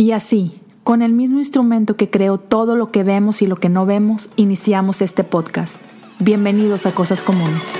[0.00, 3.68] Y así, con el mismo instrumento que creó todo lo que vemos y lo que
[3.68, 5.76] no vemos, iniciamos este podcast.
[6.18, 7.74] Bienvenidos a Cosas Comunes.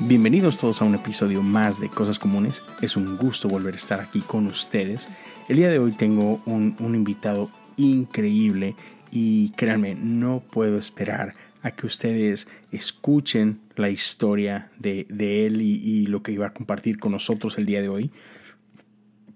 [0.00, 2.64] Bienvenidos todos a un episodio más de Cosas Comunes.
[2.82, 5.08] Es un gusto volver a estar aquí con ustedes.
[5.48, 8.74] El día de hoy tengo un, invitado increíble
[9.12, 11.30] y créanme, no puedo esperar
[11.62, 15.06] a que ustedes escuchen la historia de,
[15.46, 18.10] él y, lo que iba a compartir con nosotros el día de hoy.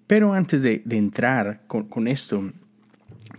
[0.07, 2.53] Pero antes de, entrar con, esto,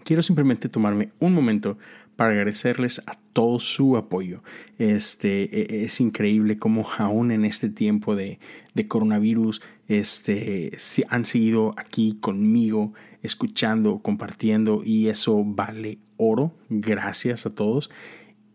[0.03, 1.77] quiero simplemente tomarme un momento
[2.15, 4.43] para agradecerles a todo su apoyo.
[4.77, 8.39] Este, e, es increíble cómo aún en este tiempo de,
[8.73, 10.77] de coronavirus este,
[11.09, 16.53] han seguido aquí conmigo, escuchando, compartiendo y eso vale oro.
[16.69, 17.89] Gracias a todos.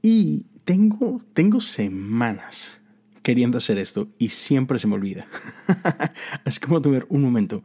[0.02, 2.80] Y tengo, tengo semanas
[3.22, 5.26] queriendo hacer esto y siempre se me olvida.
[6.44, 7.62] Así que vamos a tomar un momento.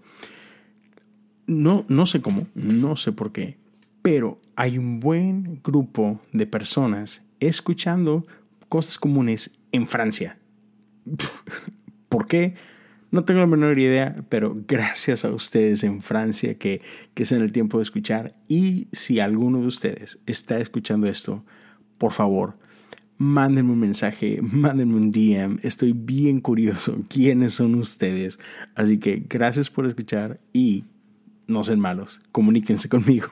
[1.47, 3.57] No, no sé cómo, no sé por qué,
[4.01, 8.25] pero hay un buen grupo de personas escuchando
[8.69, 10.37] cosas comunes en Francia.
[12.09, 12.55] ¿Por qué?
[13.11, 16.81] No tengo la menor idea, pero gracias a ustedes en Francia que,
[17.13, 18.35] que es en el tiempo de escuchar.
[18.47, 21.45] Y si alguno de ustedes está escuchando esto,
[21.97, 22.57] por favor,
[23.17, 25.59] mándenme un mensaje, mándenme un DM.
[25.63, 28.39] Estoy bien curioso quiénes son ustedes.
[28.75, 30.85] Así que gracias por escuchar y
[31.47, 33.27] no sean malos, comuníquense conmigo.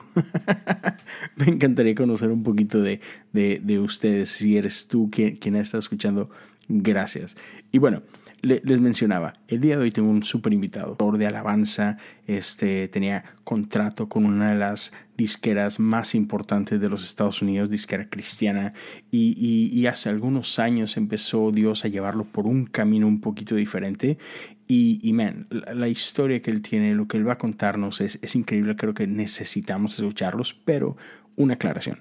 [1.36, 3.00] Me encantaría conocer un poquito de,
[3.32, 4.30] de, ustedes.
[4.30, 6.30] Si eres tú quien, quien está escuchando,
[6.68, 7.36] gracias.
[7.72, 8.02] Y bueno,
[8.42, 14.08] les mencionaba, el día de hoy tengo un súper invitado, de alabanza, este, tenía contrato
[14.08, 18.74] con una de las disqueras más importantes de los Estados Unidos, disquera cristiana,
[19.12, 24.18] y, hace algunos años empezó Dios a llevarlo por un camino un poquito diferente,
[24.66, 28.18] y, y man, la, historia que él tiene, lo que él va a contarnos es,
[28.22, 30.96] es increíble, creo que necesitamos escucharlos, pero
[31.36, 31.98] una aclaración,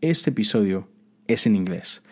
[0.00, 0.88] este episodio
[1.26, 2.02] es en inglés.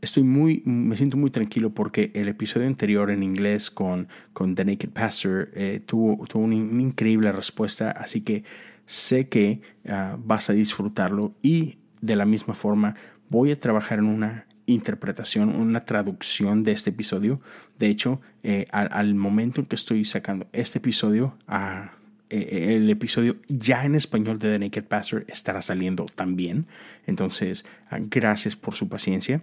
[0.00, 4.64] Estoy muy, me siento muy tranquilo porque el episodio anterior en inglés con, con The
[4.64, 8.44] Naked Pastor eh, tuvo, tuvo una, increíble respuesta, así que
[8.86, 12.94] sé que ah, vas a disfrutarlo y de la misma forma
[13.28, 17.40] voy a trabajar en una interpretación, una traducción de este episodio.
[17.78, 21.92] De hecho, eh, al, momento en que estoy sacando este episodio, ah,
[22.30, 26.66] eh, el episodio ya en español de The Naked Pastor estará saliendo también.
[27.06, 29.42] Entonces, ah, gracias por su paciencia.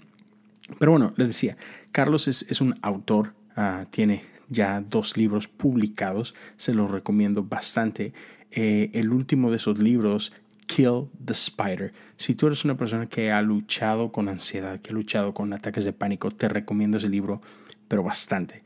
[0.80, 1.58] Pero bueno, les decía,
[1.92, 8.14] Carlos es, un autor, ah, tiene ya dos libros publicados, se los recomiendo bastante.
[8.52, 10.34] Eh, el último de esos libros,
[10.68, 11.94] Kill the Spider.
[12.18, 15.86] Si tú eres una persona que ha luchado con ansiedad, que ha luchado con ataques
[15.86, 17.42] de pánico, te recomiendo ese libro,
[17.88, 18.64] pero bastante.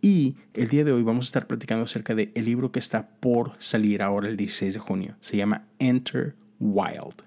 [0.00, 3.08] Y el día de hoy vamos a estar platicando acerca del el libro que está
[3.08, 5.16] por salir ahora el 16 de junio.
[5.20, 7.24] Se llama Enter Wild.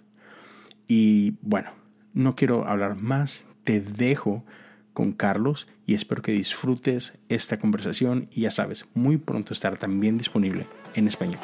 [0.88, 1.72] Y bueno,
[2.14, 4.44] no quiero hablar más te dejo
[4.92, 10.18] con Carlos y espero que disfrutes esta conversación y ya sabes, muy pronto estará también
[10.18, 11.40] disponible en español.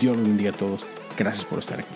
[0.00, 0.86] Dios los bendiga a todos.
[1.18, 1.94] Gracias por estar aquí.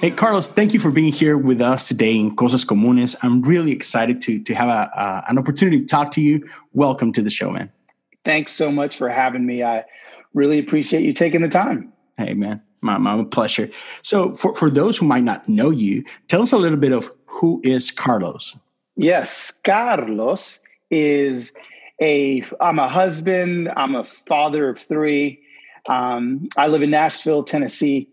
[0.00, 3.16] Hey, Carlos, thank you for being here with us today in Cosas Comunes.
[3.22, 6.44] I'm really excited to, to have a, uh, an opportunity to talk to you.
[6.72, 7.70] Welcome to the show, man.
[8.24, 9.62] Thanks so much for having me.
[9.62, 9.84] I
[10.34, 11.92] really appreciate you taking the time.
[12.16, 12.62] Hey, man.
[12.82, 13.70] My, my pleasure.
[14.02, 17.10] So, for, for those who might not know you, tell us a little bit of
[17.26, 18.56] who is Carlos.
[18.96, 21.52] Yes, Carlos is
[22.00, 22.44] a.
[22.60, 23.70] I'm a husband.
[23.76, 25.40] I'm a father of three.
[25.88, 28.08] Um, I live in Nashville, Tennessee,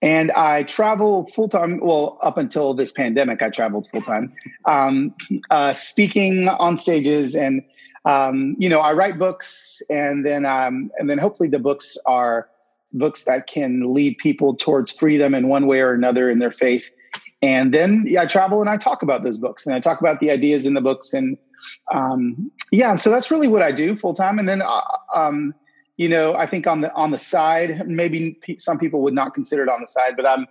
[0.00, 1.80] and I travel full time.
[1.80, 4.32] Well, up until this pandemic, I traveled full time,
[4.64, 5.14] um,
[5.50, 7.62] uh, speaking on stages, and
[8.04, 12.48] um, you know, I write books, and then um, and then hopefully the books are
[12.92, 16.90] books that can lead people towards freedom in one way or another in their faith.
[17.42, 20.20] And then yeah, I travel and I talk about those books and I talk about
[20.20, 21.36] the ideas in the books and
[21.92, 24.38] um, yeah, so that's really what I do full time.
[24.38, 24.80] And then uh,
[25.14, 25.54] um,
[25.96, 29.64] you know, I think on the on the side, maybe some people would not consider
[29.64, 30.46] it on the side, but I'm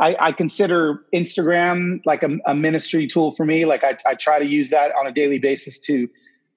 [0.00, 3.64] I, I consider Instagram like a, a, ministry tool for me.
[3.64, 6.08] Like I, I try to use that on a daily basis to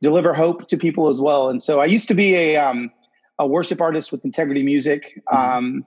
[0.01, 1.50] deliver hope to people as well.
[1.50, 2.92] And so I used to be a um,
[3.42, 5.20] a worship artist with Integrity Music.
[5.32, 5.58] Mm-hmm.
[5.58, 5.86] Um,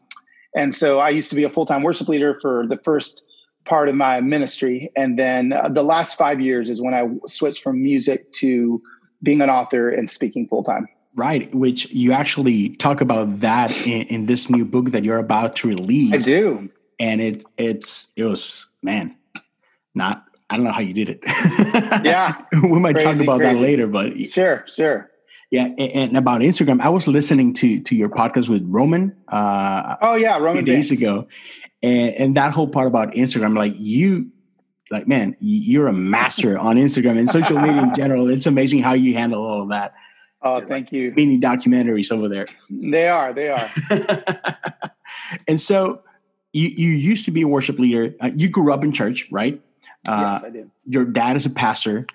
[0.55, 3.25] and so I used to be a full time worship leader for the first
[3.65, 4.91] part of my ministry.
[4.97, 8.83] And then uh, the last five years is when I switched from music to
[9.23, 10.87] being an author and speaking full time.
[11.17, 15.55] Right, which you actually talk about that in, in, this new book that you're about
[15.57, 16.13] to release.
[16.13, 16.69] I do,
[16.99, 19.15] and it it's it was man,
[19.95, 21.21] not I don't know how you did it.
[22.05, 22.35] yeah.
[22.65, 23.55] we might crazy, talk about crazy.
[23.55, 25.09] that later, but sure, sure.
[25.55, 29.15] Yeah, and, about Instagram, I was listening to to your podcast with Roman.
[29.29, 31.29] Uh, oh yeah, Roman days ago,
[31.81, 34.33] and and that whole part about Instagram, like you,
[34.91, 38.31] like man, you're a master on Instagram and social media in general.
[38.31, 39.95] It's amazing how you handle all of that.
[40.43, 41.13] Oh, thank you.
[41.15, 42.49] Mini documentaries over there.
[42.69, 43.33] They are.
[43.33, 43.71] They are.
[45.47, 46.03] and so
[46.53, 48.13] you you used to be a worship leader.
[48.19, 49.63] Uh, you grew up in church, right?
[50.05, 50.71] Uh, yes, I did.
[50.85, 52.09] Your dad is a pastor.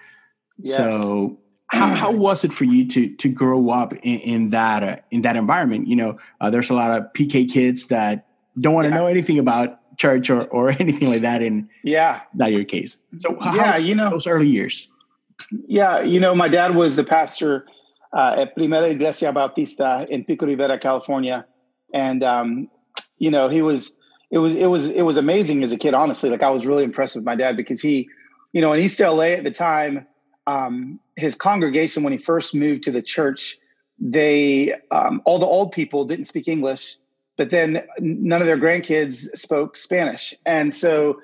[0.57, 0.75] Yes.
[0.75, 1.38] So
[1.69, 5.21] how, how was it for you to to grow up in, in that uh, in
[5.21, 5.87] that environment?
[5.87, 8.25] You know, uh, there's a lot of PK kids that
[8.59, 8.95] don't want to yeah.
[8.95, 11.41] know anything about church or or anything like that.
[11.41, 12.97] In yeah, not your case.
[13.17, 14.89] So yeah, you know those early years.
[15.67, 17.65] Yeah, you know, my dad was the pastor
[18.11, 21.45] uh, at Primera Iglesia Bautista in Pico Rivera, California,
[21.93, 22.69] and um,
[23.19, 23.93] you know he was
[24.31, 25.93] it was it was it was amazing as a kid.
[25.93, 28.09] Honestly, like I was really impressed with my dad because he,
[28.53, 30.07] you know, in East LA at the time,
[30.47, 33.57] um, his congregation when he first moved to the church,
[33.99, 36.97] they um, all the old people didn't speak English,
[37.37, 41.19] but then none of their grandkids spoke Spanish, and so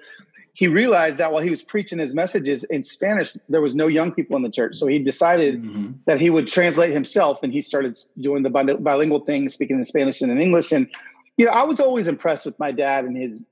[0.56, 4.13] he realized that while he was preaching his messages in Spanish, there was no young
[4.13, 4.77] people in the church.
[4.77, 5.92] So he decided mm-hmm.
[6.06, 10.21] that he would translate himself, and he started doing the bilingual thing, speaking in Spanish
[10.21, 10.71] and in English.
[10.71, 10.89] And
[11.36, 13.45] you know, I was always impressed with my dad and his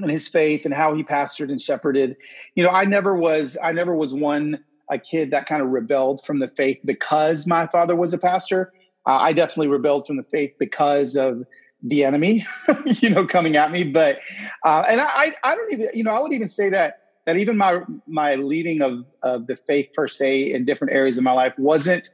[0.00, 2.16] and his faith and how he pastored and shepherded.
[2.56, 6.24] You know, I never was I never was one a kid that kind of rebelled
[6.24, 8.72] from the faith because my father was a pastor.
[9.06, 11.44] Uh, I definitely rebelled from the faith because of
[11.82, 12.44] the enemy,
[12.86, 13.84] you know, coming at me.
[13.84, 14.20] But
[14.64, 17.56] uh, and I, I don't even, you know, I would even say that that even
[17.56, 21.54] my my leading of of the faith per se in different areas of my life
[21.58, 22.10] wasn't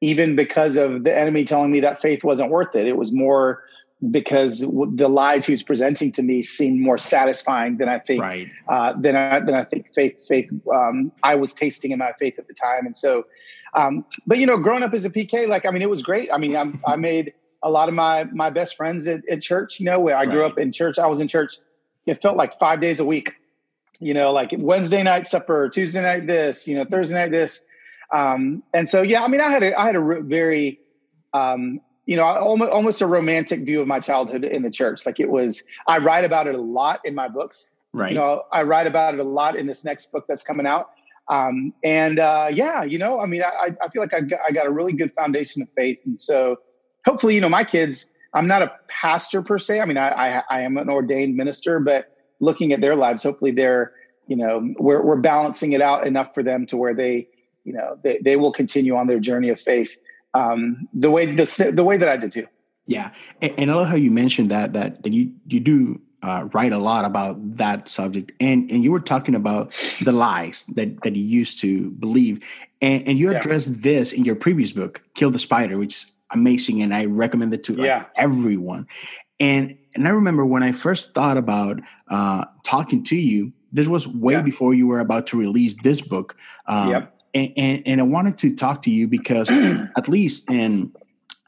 [0.00, 2.86] even because of the enemy telling me that faith wasn't worth it.
[2.86, 3.62] It was more
[4.10, 8.48] because the lies he was presenting to me seemed more satisfying than I think right.
[8.68, 12.38] uh, than I than I think faith faith um, I was tasting in my faith
[12.38, 12.84] at the time.
[12.84, 13.26] And so,
[13.74, 16.32] um, but you know, growing up as a PK, like I mean, it was great.
[16.32, 17.32] I mean, I'm, i made
[17.62, 19.78] a lot of my my best friends at, at church.
[19.78, 21.54] You know, where I grew up in church, I was in church.
[22.06, 23.30] It felt like five days a week.
[24.00, 27.64] You know, like Wednesday night supper, Tuesday night this, you know, Thursday night this.
[28.12, 30.80] Um, and so, yeah, I mean, I had a I had a very
[31.32, 35.06] um, you know, almost almost a romantic view of my childhood in the church.
[35.06, 37.72] Like it was, I write about it a lot in my books.
[37.92, 38.12] Right.
[38.12, 40.90] You know, I write about it a lot in this next book that's coming out.
[41.28, 44.50] Um, and uh, yeah, you know, I mean, I, I feel like I got, I
[44.50, 46.56] got a really good foundation of faith, and so
[47.06, 48.06] hopefully, you know, my kids.
[48.34, 49.82] I'm not a pastor per se.
[49.82, 53.50] I mean, I, I, I am an ordained minister, but looking at their lives, hopefully,
[53.50, 53.92] they're
[54.26, 57.28] you know, we're we're balancing it out enough for them to where they,
[57.64, 59.98] you know, they they will continue on their journey of faith
[60.34, 62.46] um, the way the the way that I did too.
[62.86, 66.48] Yeah, and, and I love how you mentioned that that, that you you do uh,
[66.52, 71.02] write a lot about that subject, and and you were talking about the lies that
[71.02, 72.44] that you used to believe,
[72.80, 73.80] and and you addressed yeah.
[73.80, 77.64] this in your previous book, "Kill the Spider," which is amazing, and I recommend it
[77.64, 78.04] to like, yeah.
[78.16, 78.86] everyone.
[79.38, 84.08] And and I remember when I first thought about uh, talking to you, this was
[84.08, 84.42] way yeah.
[84.42, 86.36] before you were about to release this book.
[86.66, 89.50] Um, yep and, and, and I wanted to talk to you because
[89.96, 90.92] at least in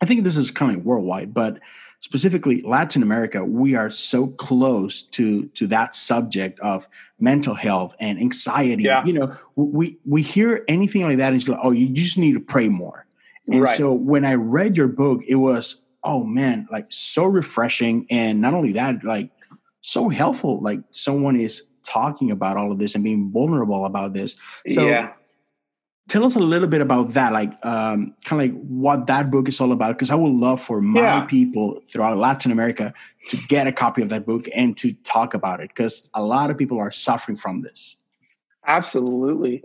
[0.01, 1.61] I think this is coming worldwide, but
[1.99, 6.89] specifically Latin America, we are so close to to that subject of
[7.19, 8.85] mental health and anxiety.
[8.85, 9.05] Yeah.
[9.05, 12.35] You know, we we hear anything like that, and it's like, oh, you just need
[12.35, 13.07] to pray more.
[13.47, 13.77] And right.
[13.77, 18.55] so when I read your book, it was, oh man, like so refreshing, and not
[18.55, 19.31] only that, like
[19.81, 20.61] so helpful.
[20.61, 24.37] Like someone is talking about all of this and being vulnerable about this.
[24.69, 25.13] So yeah
[26.09, 29.49] tell us a little bit about that like um, kind of like what that book
[29.49, 31.25] is all about because i would love for my yeah.
[31.27, 32.93] people throughout latin america
[33.29, 36.51] to get a copy of that book and to talk about it because a lot
[36.51, 37.97] of people are suffering from this
[38.67, 39.63] absolutely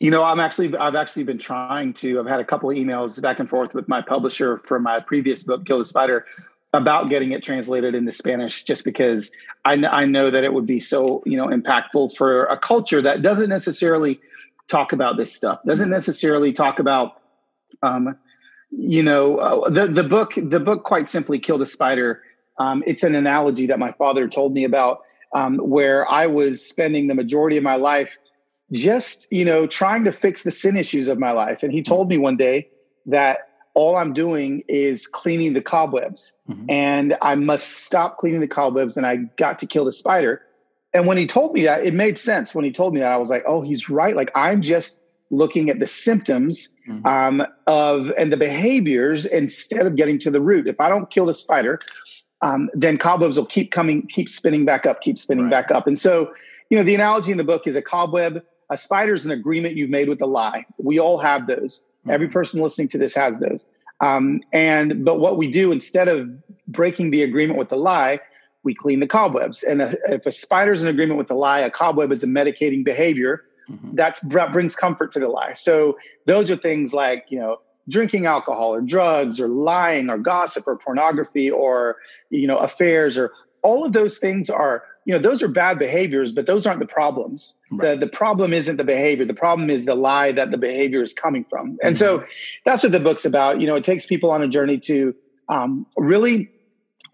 [0.00, 3.20] you know i'm actually i've actually been trying to i've had a couple of emails
[3.20, 6.26] back and forth with my publisher from my previous book kill the spider
[6.72, 9.30] about getting it translated into spanish just because
[9.64, 13.22] I, I know that it would be so you know impactful for a culture that
[13.22, 14.20] doesn't necessarily
[14.68, 15.60] talk about this stuff.
[15.66, 15.92] Doesn't mm-hmm.
[15.92, 17.20] necessarily talk about,
[17.82, 18.16] um,
[18.70, 20.34] you know, uh, the the book.
[20.36, 22.22] The book quite simply "Kill the Spider."
[22.58, 25.00] Um, it's an analogy that my father told me about,
[25.34, 28.16] um, where I was spending the majority of my life
[28.70, 31.64] just, you know, trying to fix the sin issues of my life.
[31.64, 31.92] And he mm-hmm.
[31.92, 32.68] told me one day
[33.06, 36.70] that all I'm doing is cleaning the cobwebs, mm-hmm.
[36.70, 40.40] and I must stop cleaning the cobwebs, and I got to kill the spider.
[40.94, 42.54] And when he told me that, it made sense.
[42.54, 44.14] When he told me that, I was like, oh, he's right.
[44.14, 47.04] Like I'm just looking at the symptoms mm-hmm.
[47.06, 50.68] um, of and the behaviors instead of getting to the root.
[50.68, 51.80] If I don't kill the spider,
[52.42, 55.50] um, then cobwebs will keep coming, keep spinning back up, keep spinning right.
[55.50, 55.86] back up.
[55.86, 56.32] And so,
[56.70, 59.76] you know, the analogy in the book is a cobweb a spider is an agreement
[59.76, 60.66] you've made with a lie.
[60.78, 61.84] We all have those.
[62.00, 62.10] Mm-hmm.
[62.10, 63.68] Every person listening to this has those.
[64.00, 66.28] Um, and but what we do instead of
[66.66, 68.20] breaking the agreement with the lie,
[68.64, 69.62] we clean the cobwebs.
[69.62, 72.84] And a, if a spider's in agreement with the lie, a cobweb is a medicating
[72.84, 73.94] behavior mm-hmm.
[73.94, 74.20] that
[74.52, 75.52] brings comfort to the lie.
[75.52, 80.66] So those are things like you know drinking alcohol or drugs or lying or gossip
[80.66, 81.96] or pornography or
[82.30, 86.32] you know affairs or all of those things are you know those are bad behaviors
[86.32, 88.00] but those aren't the problems right.
[88.00, 91.12] the, the problem isn't the behavior the problem is the lie that the behavior is
[91.12, 91.86] coming from mm-hmm.
[91.86, 92.24] and so
[92.64, 95.14] that's what the book's about you know it takes people on a journey to
[95.50, 96.50] um, really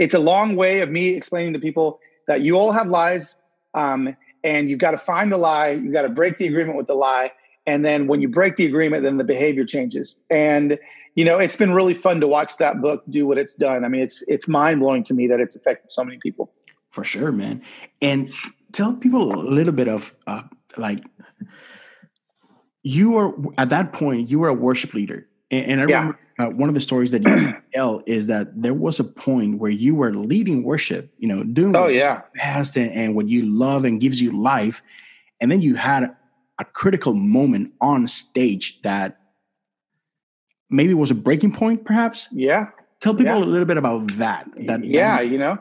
[0.00, 3.36] it's a long way of me explaining to people that you all have lies
[3.74, 6.88] um, and you've got to find the lie you've got to break the agreement with
[6.88, 7.30] the lie
[7.66, 10.20] and then when you break the agreement then the behavior changes.
[10.30, 10.78] And
[11.14, 13.84] you know it's been really fun to watch that book do what it's done.
[13.84, 16.52] I mean it's it's mind-blowing to me that it's affected so many people.
[16.90, 17.62] For sure, man.
[18.02, 18.32] And
[18.72, 20.42] tell people a little bit of uh,
[20.76, 21.04] like
[22.82, 25.96] you were at that point you were a worship leader, and, and I yeah.
[25.96, 29.58] remember uh, one of the stories that you tell is that there was a point
[29.58, 33.46] where you were leading worship, you know, doing oh yeah, best and, and what you
[33.46, 34.82] love and gives you life,
[35.40, 36.04] and then you had
[36.58, 39.18] a critical moment on stage that
[40.68, 42.28] maybe was a breaking point, perhaps.
[42.30, 42.66] Yeah.
[43.00, 43.44] Tell people yeah.
[43.44, 44.46] a little bit about that.
[44.66, 45.58] That yeah, you know,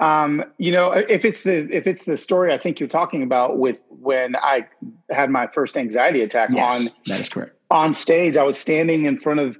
[0.00, 3.58] um, you know, if it's the if it's the story I think you're talking about
[3.58, 4.66] with when I
[5.10, 9.06] had my first anxiety attack yes, on that is correct on stage, I was standing
[9.06, 9.58] in front of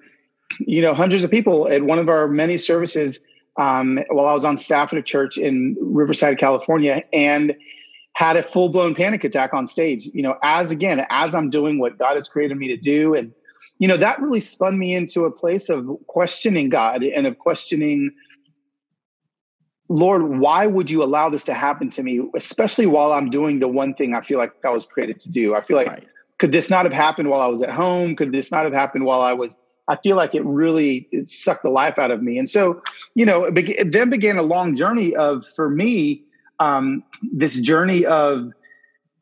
[0.60, 3.18] you know hundreds of people at one of our many services
[3.58, 7.54] um, while I was on staff at a church in Riverside, California, and
[8.14, 10.08] had a full blown panic attack on stage.
[10.12, 13.32] You know, as again as I'm doing what God has created me to do, and
[13.78, 18.12] you know that really spun me into a place of questioning God and of questioning
[19.88, 23.68] Lord, why would you allow this to happen to me, especially while I'm doing the
[23.68, 25.54] one thing I feel like I was created to do?
[25.54, 26.06] I feel like, right.
[26.42, 28.16] Could this not have happened while I was at home?
[28.16, 29.56] Could this not have happened while I was?
[29.86, 32.36] I feel like it really it sucked the life out of me.
[32.36, 32.82] And so,
[33.14, 36.24] you know, it, be- then began a long journey of, for me,
[36.58, 38.50] um, this journey of,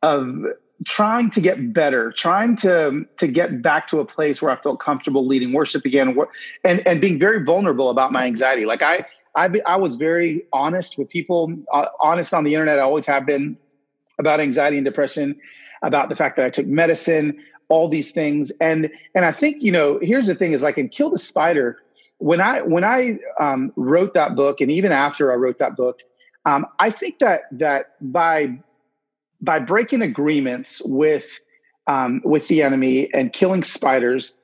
[0.03, 0.47] of
[0.87, 4.81] trying to get better, trying to to get back to a place where I felt
[4.81, 6.17] comfortable leading worship again,
[6.65, 8.65] and and being very vulnerable about my anxiety.
[8.65, 9.05] Like I
[9.37, 12.79] I, I was very honest with people, uh, honest on the internet.
[12.79, 13.59] I always have been
[14.19, 15.39] about anxiety and depression,
[15.83, 19.73] about the fact that I took medicine, all these things, and and I think you
[19.73, 21.79] know here's the thing: is like in Kill the Spider,
[22.19, 26.01] when I when I um, wrote that book, and even after I wrote that book,
[26.45, 28.59] um, I think that that by
[29.41, 31.41] by breaking agreements with
[31.87, 34.35] um, with the enemy and killing spiders,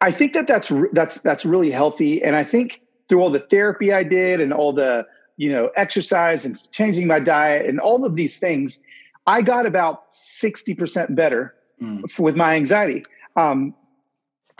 [0.00, 3.92] I think that that's that's that's really healthy, and I think through all the therapy
[3.92, 8.16] I did and all the you know exercise and changing my diet and all of
[8.16, 8.78] these things,
[9.26, 12.18] I got about sixty percent better mm.
[12.18, 13.04] with my anxiety.
[13.36, 13.74] Um,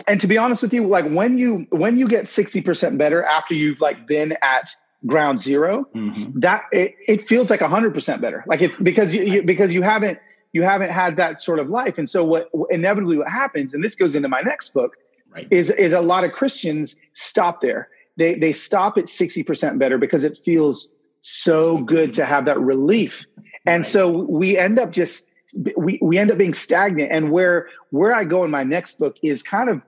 [0.08, 3.22] and to be honest with you, like when you when you get sixty percent better
[3.24, 4.70] after you've like been at
[5.06, 6.40] ground 0 mm-hmm.
[6.40, 8.42] that it, it feels like hundred percent better.
[8.46, 10.18] Like it because you, you because you haven't
[10.52, 11.98] you haven't had that sort of life.
[11.98, 14.96] And so what inevitably what happens, and this goes into my next book,
[15.30, 15.46] right.
[15.50, 20.24] is is a lot of Christians stop there they they stop at 60% better because
[20.24, 23.24] it feels so good to have that relief.
[23.66, 23.86] And right.
[23.86, 25.30] so we end up just
[25.76, 27.10] we, we end up being stagnant.
[27.12, 29.80] And where where I go in my next book is kind of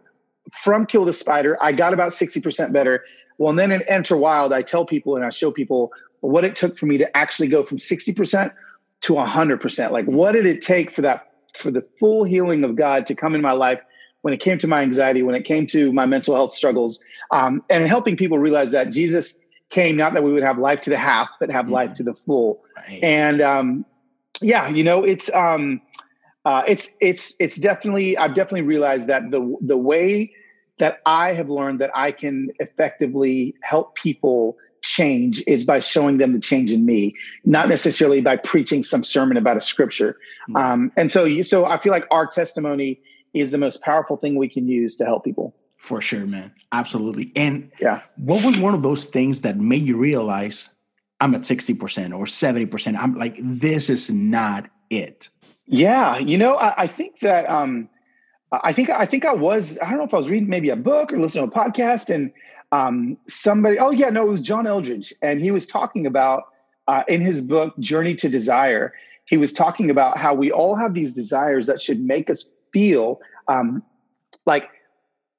[0.53, 3.05] from Kill the Spider, I got about 60% better.
[3.39, 6.57] Well, and then in Enter Wild, I tell people and I show people what it
[6.57, 8.53] took for me to actually go from 60%
[9.03, 9.91] to 100%.
[9.91, 13.35] Like, what did it take for that, for the full healing of God to come
[13.35, 13.81] in my life
[14.23, 17.63] when it came to my anxiety, when it came to my mental health struggles, um,
[17.71, 20.99] and helping people realize that Jesus came not that we would have life to the
[20.99, 21.75] half, but have mm-hmm.
[21.75, 22.63] life to the full.
[22.77, 23.01] Right.
[23.03, 23.87] And um,
[24.41, 25.81] yeah, you know, it's um,
[26.45, 30.33] uh, it's it's it's definitely I've definitely realized that the the way
[30.79, 36.33] that I have learned that I can effectively help people change is by showing them
[36.33, 40.17] the change in me, not necessarily by preaching some sermon about a scripture.
[40.49, 40.57] Mm-hmm.
[40.57, 43.01] Um, and so, so I feel like our testimony
[43.35, 45.55] is the most powerful thing we can use to help people.
[45.87, 46.53] For sure, man.
[46.73, 47.31] Absolutely.
[47.37, 50.71] And yeah, what was one of those things that made you realize
[51.21, 51.79] I'm at 60%
[52.13, 52.97] or 70%?
[52.99, 55.29] I'm like, this is not it.
[55.65, 56.19] Yeah.
[56.19, 57.89] You know, I, I think that um
[58.51, 60.77] I think I think I was, I don't know if I was reading maybe a
[60.77, 62.33] book or listening to a podcast and
[62.73, 65.13] um somebody, oh yeah, no, it was John Eldredge.
[65.23, 66.49] And he was talking about
[66.89, 68.93] uh, in his book, Journey to Desire,
[69.27, 73.21] he was talking about how we all have these desires that should make us feel
[73.47, 73.85] um,
[74.47, 74.69] like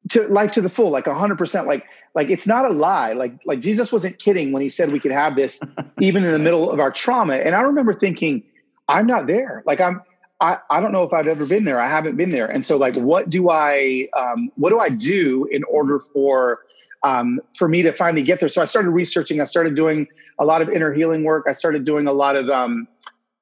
[0.10, 1.68] to life to the full, like hundred percent.
[1.68, 1.86] Like,
[2.16, 3.14] like it's not a lie.
[3.14, 5.60] Like, like Jesus wasn't kidding when he said we could have this
[6.00, 7.36] even in the middle of our trauma.
[7.36, 8.44] And I remember thinking,
[8.88, 9.64] I'm not there.
[9.66, 10.02] Like I'm,
[10.40, 11.80] I, I don't know if I've ever been there.
[11.80, 12.48] I haven't been there.
[12.48, 16.64] And so like, what do I, um, what do I do in order for,
[17.04, 18.50] um, for me to finally get there?
[18.50, 20.08] So I started researching, I started doing
[20.40, 21.46] a lot of inner healing work.
[21.50, 22.88] I started doing a lot of, um,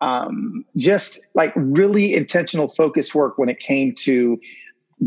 [0.02, 4.40] um, just like really intentional focus work when it came to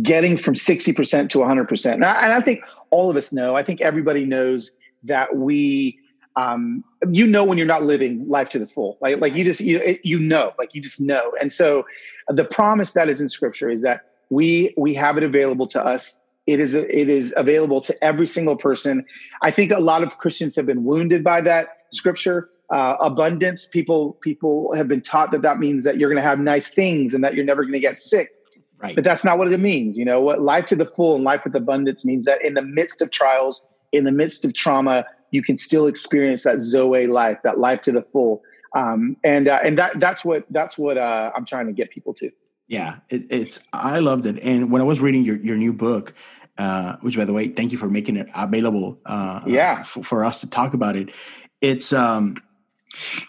[0.02, 1.92] getting from 60% to 100%.
[1.94, 4.72] And I, and I think all of us know, I think everybody knows
[5.04, 5.98] that we,
[6.36, 9.60] um, you know when you're not living life to the full like like you just
[9.60, 11.32] you, you know like you just know.
[11.40, 11.84] And so
[12.28, 16.20] the promise that is in scripture is that we we have it available to us.
[16.46, 19.04] It is it is available to every single person.
[19.42, 23.66] I think a lot of christians have been wounded by that scripture uh, abundance.
[23.66, 27.14] People people have been taught that that means that you're going to have nice things
[27.14, 28.30] and that you're never going to get sick
[28.82, 31.24] right but that's not what it means you know what life to the full and
[31.24, 35.06] life with abundance means that in the midst of trials in the midst of trauma,
[35.30, 38.42] you can still experience that Zoe life, that life to the full.
[38.74, 42.12] Um, and uh, and that that's what that's what uh, I'm trying to get people
[42.14, 42.30] to.
[42.66, 44.38] Yeah, it, it's I loved it.
[44.42, 46.14] And when I was reading your your new book,
[46.58, 48.98] uh, which by the way, thank you for making it available.
[49.06, 51.10] Uh, yeah, for, for, us to talk about it.
[51.62, 52.36] It's um,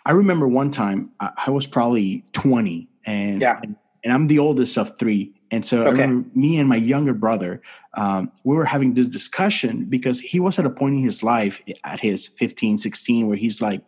[0.05, 3.59] I remember one time I, I was probably 20, and yeah.
[3.63, 5.87] and, and I'm the oldest of three, and so okay.
[5.87, 7.61] I remember me and my younger brother,
[7.95, 11.61] um, we were having this discussion because he was at a point in his life
[11.83, 13.81] at his 15, 16, where he's like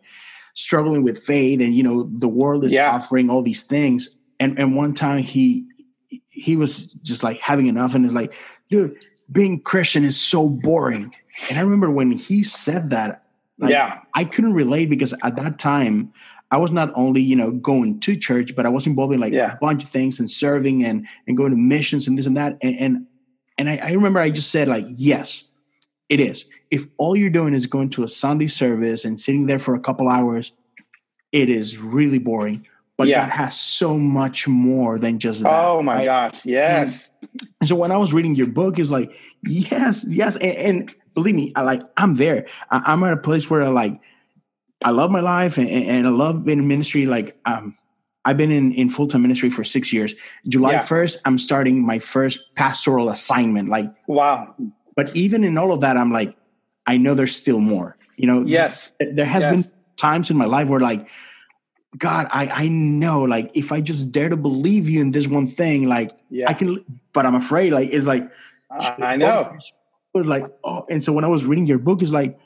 [0.54, 2.90] struggling with faith and, you know, the world is yeah.
[2.90, 4.18] offering all these things.
[4.40, 5.66] And, and one time he,
[6.30, 8.34] he was just like having enough and it's like,
[8.68, 8.96] dude,
[9.30, 11.14] being Christian is so boring.
[11.48, 13.24] And I remember when he said that,
[13.58, 16.12] like, yeah, I couldn't relate because at that time
[16.52, 19.32] I was not only, you know, going to church, but I was involved in like
[19.32, 19.54] yeah.
[19.54, 22.58] a bunch of things and serving and and going to missions and this and that.
[22.60, 23.06] And and,
[23.56, 25.44] and I, I remember I just said like, yes,
[26.10, 26.44] it is.
[26.70, 29.80] If all you're doing is going to a Sunday service and sitting there for a
[29.80, 30.52] couple hours,
[31.32, 32.66] it is really boring.
[32.98, 33.22] But yeah.
[33.22, 35.64] God has so much more than just that.
[35.64, 36.04] Oh my right?
[36.04, 37.14] gosh, yes.
[37.60, 41.34] And so when I was reading your book, it's like, yes, yes, and, and believe
[41.34, 42.46] me, I like I'm there.
[42.70, 43.98] I, I'm at a place where I like
[44.84, 47.06] I love my life and, and I love being in ministry.
[47.06, 47.76] Like, um,
[48.24, 50.14] I've been in, in full time ministry for six years.
[50.46, 50.82] July yeah.
[50.82, 53.68] 1st, I'm starting my first pastoral assignment.
[53.68, 54.54] Like, wow.
[54.94, 56.36] But even in all of that, I'm like,
[56.86, 57.96] I know there's still more.
[58.16, 58.94] You know, yes.
[59.00, 59.72] There, there has yes.
[59.72, 61.08] been times in my life where, like,
[61.96, 65.46] God, I, I know, like, if I just dare to believe you in this one
[65.46, 66.48] thing, like, yeah.
[66.48, 66.78] I can,
[67.12, 68.30] but I'm afraid, like, it's like,
[68.70, 69.56] uh, I know.
[70.14, 72.38] It was like, oh, and so when I was reading your book, it's like,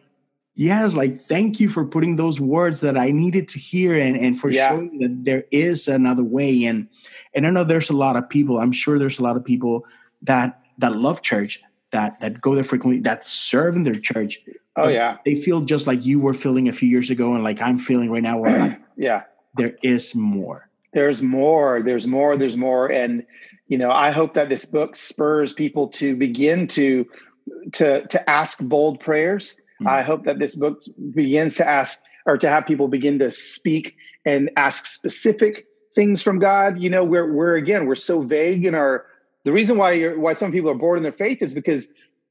[0.57, 4.41] yes like thank you for putting those words that i needed to hear and and
[4.41, 4.69] for yeah.
[4.69, 6.65] showing that there is another way.
[6.65, 6.89] And
[7.35, 9.85] and i know there's a lot of people i'm sure there's a lot of people
[10.23, 11.61] that that love church
[11.93, 14.41] that that go there frequently that serve in their church.
[14.77, 15.19] Oh yeah.
[15.25, 18.11] they feel just like you were feeling a few years ago and like i'm feeling
[18.11, 19.23] right now where like yeah.
[19.55, 20.69] There is more.
[20.93, 22.91] There's more there's more there's more.
[22.93, 23.25] And
[23.69, 27.07] you know i hope that this book spurs people to begin to
[27.73, 29.89] to to ask bold prayers Mm-hmm.
[29.89, 30.81] I hope that this book
[31.15, 36.39] begins to ask or to have people begin to speak and ask specific things from
[36.39, 36.79] God.
[36.81, 39.07] You know, we're we're again we're so vague in our.
[39.45, 41.87] The reason why you're, why some people are bored in their faith is because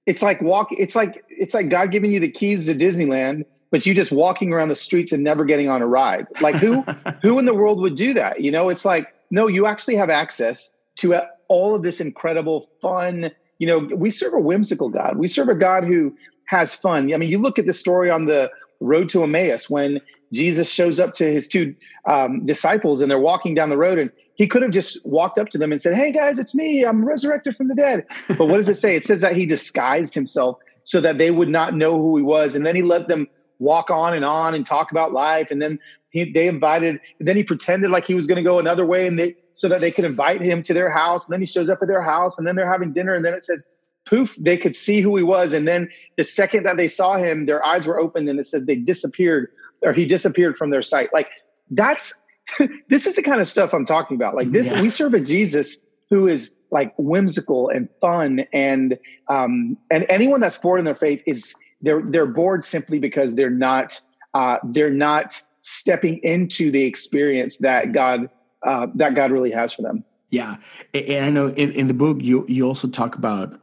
[0.05, 0.69] it's like walk.
[0.71, 4.51] It's like it's like God giving you the keys to Disneyland, but you just walking
[4.51, 6.27] around the streets and never getting on a ride.
[6.41, 6.81] Like who
[7.21, 8.41] who in the world would do that?
[8.41, 11.15] You know, it's like no, you actually have access to
[11.47, 15.17] all of this incredible fun you know, we serve a whimsical God.
[15.17, 16.15] We serve a God who
[16.47, 17.13] has fun.
[17.13, 19.99] I mean, you look at the story on the road to Emmaus when
[20.33, 24.11] Jesus shows up to his two um, disciples and they're walking down the road, and
[24.35, 26.83] he could have just walked up to them and said, Hey guys, it's me.
[26.83, 28.05] I'm resurrected from the dead.
[28.37, 28.95] But what does it say?
[28.95, 32.55] It says that he disguised himself so that they would not know who he was.
[32.55, 33.27] And then he let them
[33.59, 35.51] walk on and on and talk about life.
[35.51, 38.85] And then he, they invited, then he pretended like he was going to go another
[38.85, 41.25] way and they, so that they could invite him to their house.
[41.25, 43.13] And then he shows up at their house and then they're having dinner.
[43.13, 43.63] And then it says,
[44.05, 45.53] poof, they could see who he was.
[45.53, 48.67] And then the second that they saw him, their eyes were opened and it said
[48.67, 51.09] they disappeared or he disappeared from their sight.
[51.13, 51.29] Like
[51.69, 52.13] that's,
[52.89, 54.35] this is the kind of stuff I'm talking about.
[54.35, 54.81] Like this, yeah.
[54.81, 60.57] we serve a Jesus who is like whimsical and fun and, um, and anyone that's
[60.57, 63.99] bored in their faith is, they're, they're bored simply because they're not,
[64.33, 68.29] uh, they're not stepping into the experience that God,
[68.63, 70.03] uh, that God really has for them.
[70.29, 70.57] Yeah.
[70.93, 73.59] And I know in, in the book, you, you also talk about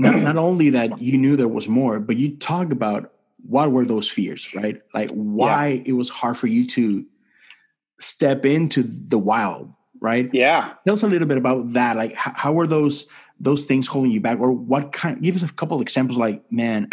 [0.00, 3.12] not, not only that you knew there was more, but you talk about
[3.46, 4.80] what were those fears, right?
[4.92, 5.82] Like why yeah.
[5.86, 7.06] it was hard for you to
[7.98, 10.28] step into the wild, right?
[10.32, 10.74] Yeah.
[10.84, 11.96] Tell us a little bit about that.
[11.96, 13.08] Like how, how were those
[13.38, 15.20] those things holding you back, or what kind?
[15.22, 16.18] Give us a couple of examples.
[16.18, 16.90] Like, man,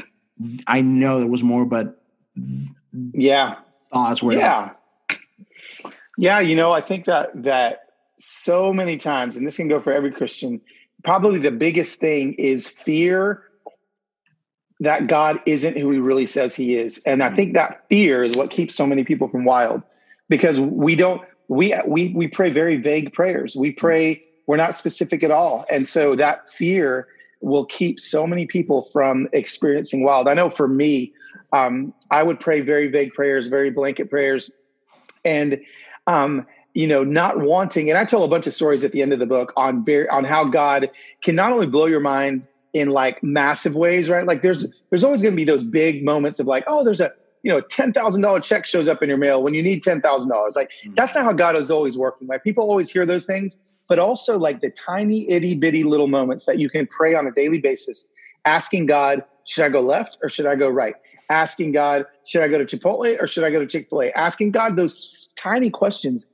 [0.65, 2.01] I know there was more, but
[2.93, 3.55] yeah,
[3.91, 4.71] thoughts were yeah,
[6.17, 6.39] yeah.
[6.39, 7.81] You know, I think that that
[8.17, 10.61] so many times, and this can go for every Christian,
[11.03, 13.43] probably the biggest thing is fear
[14.79, 17.01] that God isn't who he really says he is.
[17.05, 19.83] And I think that fear is what keeps so many people from wild
[20.29, 23.55] because we don't we we we pray very vague prayers.
[23.55, 25.65] We pray we're not specific at all.
[25.69, 27.07] And so that fear
[27.41, 30.27] will keep so many people from experiencing wild.
[30.27, 31.13] I know for me,
[31.53, 34.51] um, I would pray very vague prayers, very blanket prayers,
[35.23, 35.59] and
[36.07, 36.45] um,
[36.77, 37.89] you know, not wanting.
[37.89, 40.07] And I tell a bunch of stories at the end of the book on very
[40.09, 40.91] on how God
[41.23, 44.27] can not only blow your mind in like massive ways, right?
[44.27, 47.11] Like there's there's always going to be those big moments of like, oh, there's a
[47.41, 50.01] you know, ten thousand dollar check shows up in your mail when you need ten
[50.01, 50.55] thousand dollars.
[50.55, 50.93] Like mm-hmm.
[50.93, 52.27] that's not how God is always working.
[52.27, 53.59] Like people always hear those things,
[53.89, 57.31] but also like the tiny itty bitty little moments that you can pray on a
[57.31, 58.07] daily basis,
[58.45, 60.93] asking God, should I go left or should I go right?
[61.31, 64.11] Asking God, should I go to Chipotle or should I go to Chick Fil A?
[64.11, 66.27] Asking God those tiny questions.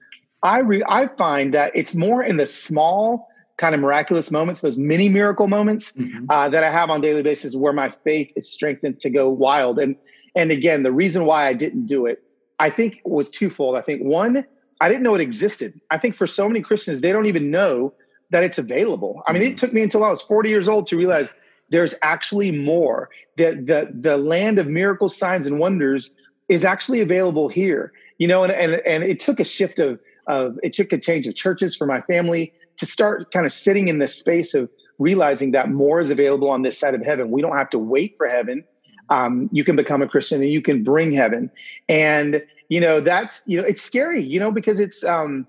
[0.43, 3.27] I re- I find that it's more in the small
[3.57, 6.25] kind of miraculous moments, those mini miracle moments mm-hmm.
[6.29, 9.79] uh, that I have on daily basis, where my faith is strengthened to go wild.
[9.79, 9.95] And
[10.35, 12.23] and again, the reason why I didn't do it,
[12.59, 13.77] I think, was twofold.
[13.77, 14.45] I think one,
[14.81, 15.79] I didn't know it existed.
[15.91, 17.93] I think for so many Christians, they don't even know
[18.31, 19.23] that it's available.
[19.27, 19.51] I mean, mm-hmm.
[19.53, 21.33] it took me until I was 40 years old to realize
[21.69, 23.09] there's actually more.
[23.37, 26.15] That the the land of miracles, signs, and wonders
[26.49, 27.93] is actually available here.
[28.17, 31.27] You know, and and and it took a shift of of it took a change
[31.27, 35.51] of churches for my family to start kind of sitting in this space of realizing
[35.51, 37.31] that more is available on this side of heaven.
[37.31, 38.63] We don't have to wait for heaven.
[39.09, 41.51] Um, you can become a Christian and you can bring heaven.
[41.89, 45.47] And you know that's you know it's scary, you know, because it's um,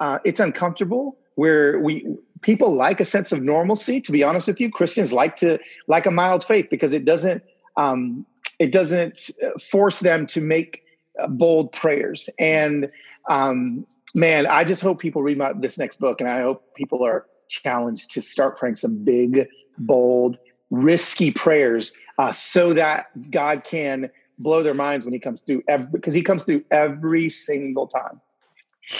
[0.00, 1.18] uh, it's uncomfortable.
[1.36, 2.06] Where we
[2.42, 4.00] people like a sense of normalcy.
[4.00, 7.42] To be honest with you, Christians like to like a mild faith because it doesn't
[7.76, 8.26] um,
[8.58, 9.30] it doesn't
[9.60, 10.82] force them to make
[11.18, 12.90] uh, bold prayers and
[13.28, 17.04] um, man, I just hope people read my, this next book, and I hope people
[17.04, 20.38] are challenged to start praying some big, bold,
[20.70, 25.86] risky prayers, uh, so that God can blow their minds when He comes through, every,
[25.92, 28.20] because He comes through every single time.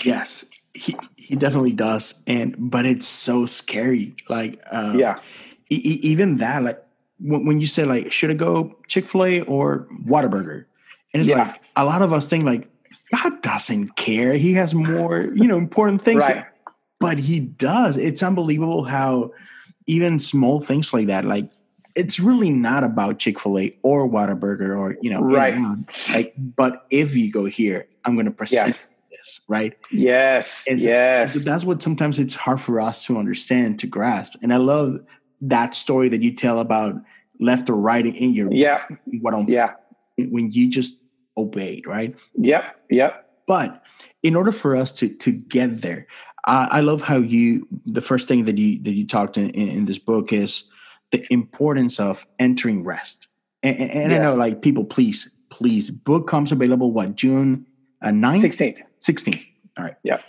[0.04, 0.44] Yes,
[0.74, 4.14] he he definitely does, and but it's so scary.
[4.28, 5.18] Like, um, yeah,
[5.68, 6.82] e- even that, like
[7.18, 10.66] when, when you say like, should I go Chick Fil A or Whataburger?
[11.12, 11.42] And it's yeah.
[11.42, 12.69] like a lot of us think like
[13.14, 14.34] God doesn't care.
[14.34, 16.20] He has more, you know, important things.
[16.20, 16.44] right.
[16.98, 17.96] But he does.
[17.96, 19.32] It's unbelievable how
[19.86, 21.50] even small things like that, like
[21.96, 25.56] it's really not about Chick-fil-A or Whataburger or, you know, right.
[26.10, 28.90] like, but if you go here, I'm gonna present yes.
[29.10, 29.74] this, right?
[29.90, 30.66] Yes.
[30.68, 31.32] And yes.
[31.32, 34.34] So that's what sometimes it's hard for us to understand, to grasp.
[34.42, 35.00] And I love
[35.40, 36.96] that story that you tell about
[37.40, 38.84] left or right in your yeah.
[39.20, 39.72] what on yeah.
[40.18, 41.00] when you just
[41.36, 42.14] obeyed, right?
[42.36, 43.26] Yep, yep.
[43.46, 43.82] But
[44.22, 46.06] in order for us to to get there,
[46.44, 49.68] I, I love how you the first thing that you that you talked in, in,
[49.68, 50.64] in this book is
[51.10, 53.28] the importance of entering rest.
[53.62, 54.20] And, and yes.
[54.20, 56.92] I know, like people, please, please, book comes available.
[56.92, 57.66] What June
[58.00, 58.40] uh, 9th?
[58.40, 58.80] Sixteenth.
[58.98, 59.42] Sixteenth.
[59.76, 59.96] All right.
[60.02, 60.20] Yeah.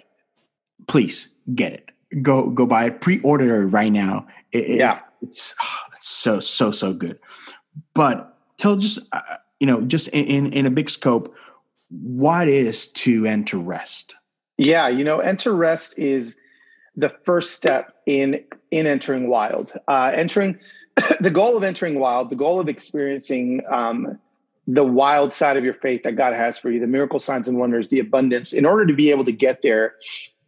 [0.88, 1.92] Please get it.
[2.22, 3.02] Go go buy it.
[3.02, 4.28] Pre-order it right now.
[4.52, 4.92] It, yeah.
[4.92, 7.20] It's, it's, oh, it's so so so good.
[7.94, 9.22] But tell just uh,
[9.62, 11.34] you know, just in, in a big scope,
[11.92, 14.16] what is to enter rest?
[14.58, 16.38] Yeah, you know, enter rest is
[16.96, 19.74] the first step in in entering wild.
[19.88, 20.60] Uh, entering
[21.20, 24.20] the goal of entering wild, the goal of experiencing um,
[24.68, 27.58] the wild side of your faith that God has for you, the miracle signs and
[27.58, 28.54] wonders, the abundance.
[28.54, 29.96] In order to be able to get there,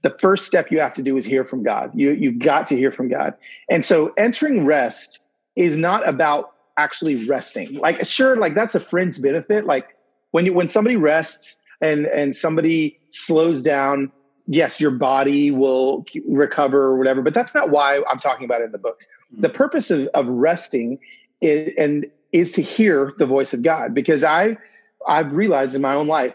[0.03, 1.91] the first step you have to do is hear from God.
[1.93, 3.33] You you've got to hear from God.
[3.69, 5.23] And so entering rest
[5.55, 7.75] is not about actually resting.
[7.75, 9.65] Like sure, like that's a fringe benefit.
[9.65, 9.87] Like
[10.33, 14.11] when you when somebody rests and and somebody slows down,
[14.47, 17.21] yes, your body will recover or whatever.
[17.21, 18.99] But that's not why I'm talking about it in the book.
[19.31, 19.41] Mm-hmm.
[19.41, 20.97] The purpose of, of resting
[21.39, 24.57] is, and is to hear the voice of God because I
[25.07, 26.33] I've realized in my own life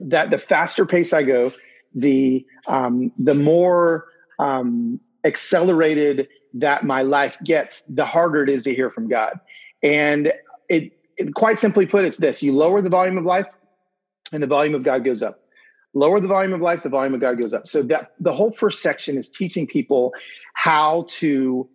[0.00, 1.52] that the faster pace I go,
[1.94, 4.06] the um, the more
[4.38, 9.38] um, accelerated that my life gets, the harder it is to hear from God.
[9.82, 10.32] And
[10.70, 13.46] it, it, quite simply put, it's this you lower the volume of life,
[14.32, 15.40] and the volume of God goes up.
[15.94, 17.66] Lower the volume of life, the volume of God goes up.
[17.66, 20.14] So that the whole first section is teaching people
[20.54, 21.68] how to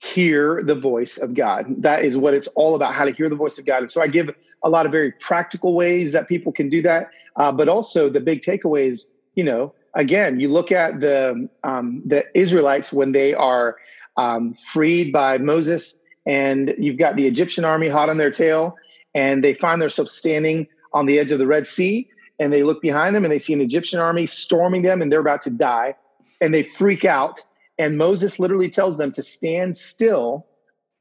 [0.00, 1.66] hear the voice of God.
[1.78, 3.82] That is what it's all about, how to hear the voice of God.
[3.82, 4.30] And so I give
[4.64, 7.10] a lot of very practical ways that people can do that.
[7.36, 9.02] Uh, but also the big takeaways,
[9.34, 13.76] you know, again, you look at the um, the Israelites when they are
[14.16, 18.76] um, freed by Moses, and you've got the Egyptian army hot on their tail,
[19.14, 22.80] and they find themselves standing on the edge of the Red Sea, and they look
[22.82, 25.94] behind them and they see an Egyptian army storming them, and they're about to die.
[26.40, 27.40] and they freak out.
[27.78, 30.46] And Moses literally tells them to stand still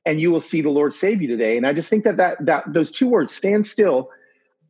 [0.06, 1.58] and you will see the Lord save you today.
[1.58, 4.10] And I just think that that, that those two words, stand still,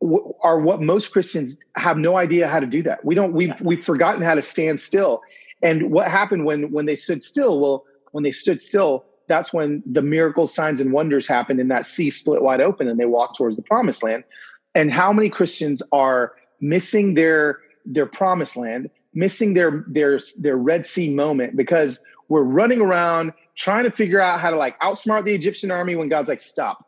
[0.02, 3.04] w- are what most Christians have no idea how to do that.
[3.04, 5.22] We don't, we've, we've forgotten how to stand still.
[5.62, 7.60] And what happened when, when they stood still?
[7.60, 11.86] Well, when they stood still, that's when the miracles, signs, and wonders happened and that
[11.86, 14.24] sea split wide open and they walked towards the promised land.
[14.74, 20.86] And how many Christians are missing their their promised land, missing their their their Red
[20.86, 25.34] Sea moment because we're running around trying to figure out how to like outsmart the
[25.34, 26.86] Egyptian army when God's like, stop,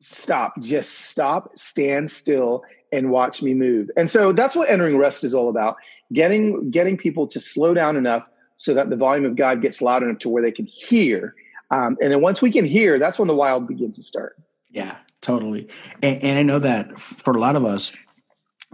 [0.00, 3.90] stop, just stop, stand still, and watch me move.
[3.96, 5.76] And so that's what entering rest is all about:
[6.12, 8.24] getting getting people to slow down enough
[8.60, 11.34] so that the volume of God gets loud enough to where they can hear.
[11.70, 14.36] Um, and then once we can hear, that's when the wild begins to start.
[14.70, 15.66] Yeah, totally.
[16.02, 17.94] And, and I know that for a lot of us,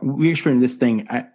[0.03, 1.07] we experience this thing.
[1.09, 1.27] I,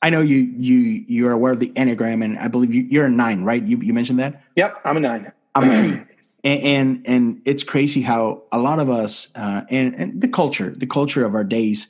[0.00, 3.10] I know you you you're aware of the enneagram, and I believe you, are a
[3.10, 3.62] nine, right?
[3.62, 4.42] You you mentioned that.
[4.56, 5.32] Yep, I'm a nine.
[5.54, 6.02] I'm a three.
[6.44, 10.70] And, and, and it's crazy how a lot of us uh, and and the culture,
[10.70, 11.88] the culture of our days,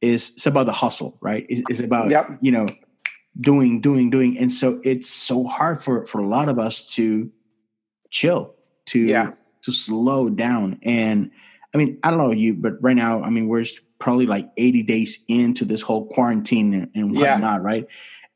[0.00, 1.44] is it's about the hustle, right?
[1.50, 2.38] Is it's about yep.
[2.40, 2.68] you know
[3.40, 7.30] doing, doing, doing, and so it's so hard for for a lot of us to
[8.10, 8.54] chill,
[8.86, 9.32] to yeah.
[9.62, 10.78] to slow down.
[10.82, 11.30] And
[11.74, 13.64] I mean, I don't know you, but right now, I mean, we're
[13.98, 17.66] probably like 80 days into this whole quarantine and, and whatnot, yeah.
[17.66, 17.86] right?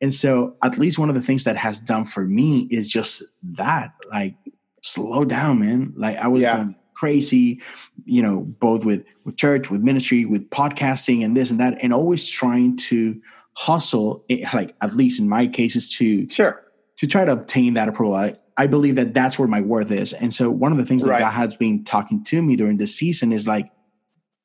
[0.00, 3.22] And so at least one of the things that has done for me is just
[3.42, 4.34] that, like
[4.82, 5.92] slow down, man.
[5.96, 6.56] Like I was yeah.
[6.56, 7.60] going crazy,
[8.04, 11.92] you know, both with with church, with ministry, with podcasting and this and that, and
[11.92, 13.20] always trying to
[13.54, 16.62] hustle, eh, like at least in my cases, to sure
[17.00, 18.14] to try to obtain that approval.
[18.14, 20.12] I, I believe that that's where my worth is.
[20.12, 21.20] And so one of the things that right.
[21.20, 23.70] God has been talking to me during this season is like,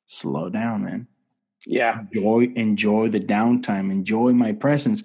[0.06, 1.06] slow down, man.
[1.66, 2.00] Yeah.
[2.14, 5.02] Enjoy, enjoy the downtime, enjoy my presence.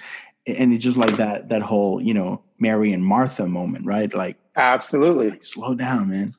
[0.47, 4.13] And it's just like that, that whole, you know, Mary and Martha moment, right?
[4.13, 5.31] Like, absolutely.
[5.31, 6.35] Like, slow down, man.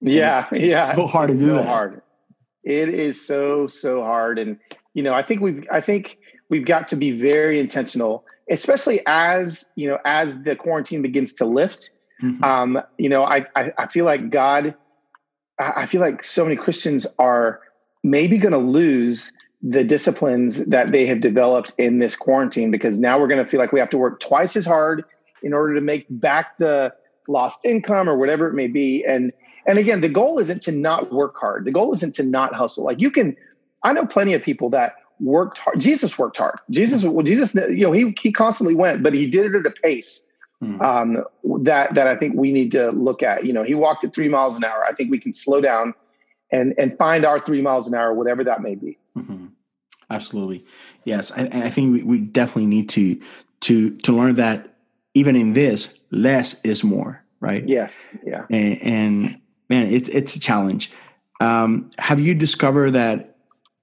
[0.00, 0.46] Yeah.
[0.50, 0.88] It's, yeah.
[0.88, 1.66] It's so hard to do so that.
[1.66, 2.02] hard.
[2.64, 4.40] It is so, so hard.
[4.40, 4.58] And,
[4.94, 6.18] you know, I think we've, I think
[6.50, 11.46] we've got to be very intentional, especially as, you know, as the quarantine begins to
[11.46, 11.90] lift.
[12.22, 12.44] Mm-hmm.
[12.44, 14.74] Um, you know, I, I, I feel like God,
[15.58, 17.60] I feel like so many Christians are
[18.02, 19.32] maybe going to lose
[19.62, 23.60] the disciplines that they have developed in this quarantine because now we're going to feel
[23.60, 25.04] like we have to work twice as hard
[25.42, 26.92] in order to make back the
[27.28, 29.32] lost income or whatever it may be and
[29.66, 32.84] and again the goal isn't to not work hard the goal isn't to not hustle
[32.84, 33.36] like you can
[33.84, 37.86] i know plenty of people that worked hard jesus worked hard jesus well, jesus you
[37.86, 40.24] know he he constantly went but he did it at a pace
[40.62, 40.80] mm.
[40.82, 41.22] um,
[41.62, 44.28] that that i think we need to look at you know he walked at three
[44.28, 45.94] miles an hour i think we can slow down
[46.52, 48.98] and and find our three miles an hour, whatever that may be.
[49.16, 49.46] Mm-hmm.
[50.10, 50.64] Absolutely,
[51.04, 51.32] yes.
[51.32, 53.20] I, I think we, we, definitely need to
[53.60, 54.74] to to learn that
[55.14, 57.66] even in this, less is more, right?
[57.68, 58.46] Yes, yeah.
[58.50, 60.90] And, and man, it's it's a challenge.
[61.40, 63.29] Um, have you discovered that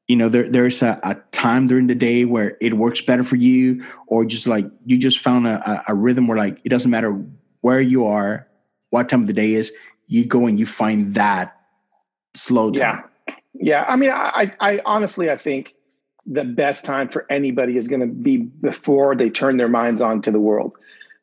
[0.07, 3.35] you know there there's a, a, time during the day where it works better for
[3.35, 7.21] you, or just like you just found a, a rhythm where like it doesn't matter
[7.61, 8.47] where you are,
[8.89, 9.73] what time of the day is,
[10.07, 11.59] you go and you find that
[12.33, 13.03] slow time.
[13.27, 13.35] Yeah.
[13.59, 13.85] Yeah.
[13.87, 15.73] I mean, I, I honestly, I think
[16.25, 20.21] the best time for anybody is going to be before they turn their minds on
[20.21, 20.75] to the world,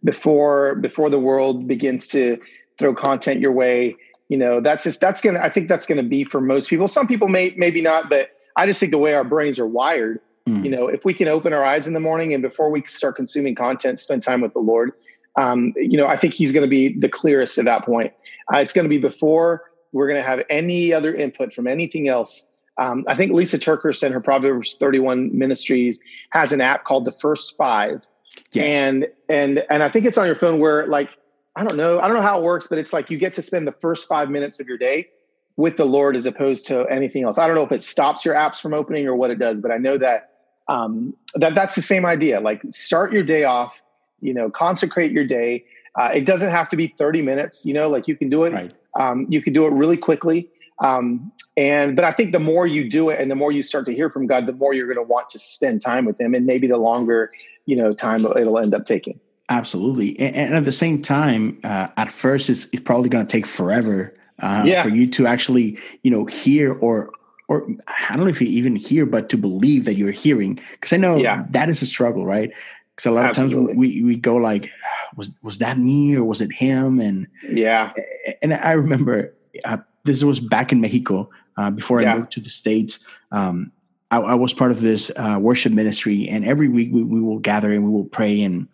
[0.03, 2.39] before, before the world begins to
[2.79, 3.97] throw content your way.
[4.29, 6.71] You know, that's just, that's going to, I think that's going to be for most
[6.71, 6.89] people.
[6.89, 10.21] Some people may, maybe not, but I just think the way our brains are wired,
[10.49, 10.65] mm.
[10.65, 13.17] you know, if we can open our eyes in the morning and before we start
[13.17, 14.93] consuming content, spend time with the Lord,
[15.37, 18.13] um, you know, I think he's going to be the clearest at that point.
[18.53, 22.09] Uh, it's going to be before we're going to have any other input from anything
[22.09, 22.49] else.
[22.79, 27.13] Um, I think Lysa TerKeurst and her Proverbs 31 Ministries has an app called The
[27.13, 28.07] First Five.
[28.53, 28.65] Yes.
[28.65, 31.11] And and and I think it's on your phone where like
[31.57, 33.43] I don't know I don't know how it works, but it's like you get to
[33.43, 35.09] spend the first five minutes of your day
[35.57, 37.39] with the Lord as opposed to anything else.
[37.39, 39.71] I don't know if it stops your apps from opening or what it does, but
[39.71, 40.31] I know that
[40.69, 42.41] um, that that's the same idea.
[42.41, 43.83] Like start your day off,
[44.21, 45.65] you know, consecrate your day.
[45.97, 48.53] Uh, it doesn't have to be 30 minutes, you know, like you can do it
[48.53, 48.73] right.
[48.99, 50.49] Um, you can do it really quickly.
[50.83, 53.87] Um, and but I think the more you do it and the more you start
[53.87, 56.35] to hear from God, the more you're going to want to spend time with Him,
[56.35, 57.31] and maybe the longer
[57.67, 59.21] you know time it'll end up taking.
[59.49, 63.31] Absolutely, and, and at the same time, uh, at first it's, it's probably going to
[63.31, 64.83] take forever uh, yeah.
[64.83, 67.11] for you to actually you know hear or
[67.49, 70.93] or I don't know if you even hear, but to believe that you're hearing, because
[70.93, 71.45] I know yeah.
[71.51, 72.51] that is a struggle, right?
[72.97, 73.61] Because a lot Absolutely.
[73.61, 74.71] of times we we go like,
[75.17, 77.01] was was that me or was it him?
[77.01, 77.93] And yeah,
[78.41, 82.15] and I remember uh, this was back in Mexico uh, before yeah.
[82.15, 82.99] I moved to the states.
[83.31, 83.73] Um,
[84.11, 87.41] I, I, was part of this uh, worship ministry, and every week we, we will
[87.41, 88.69] gather and we will pray and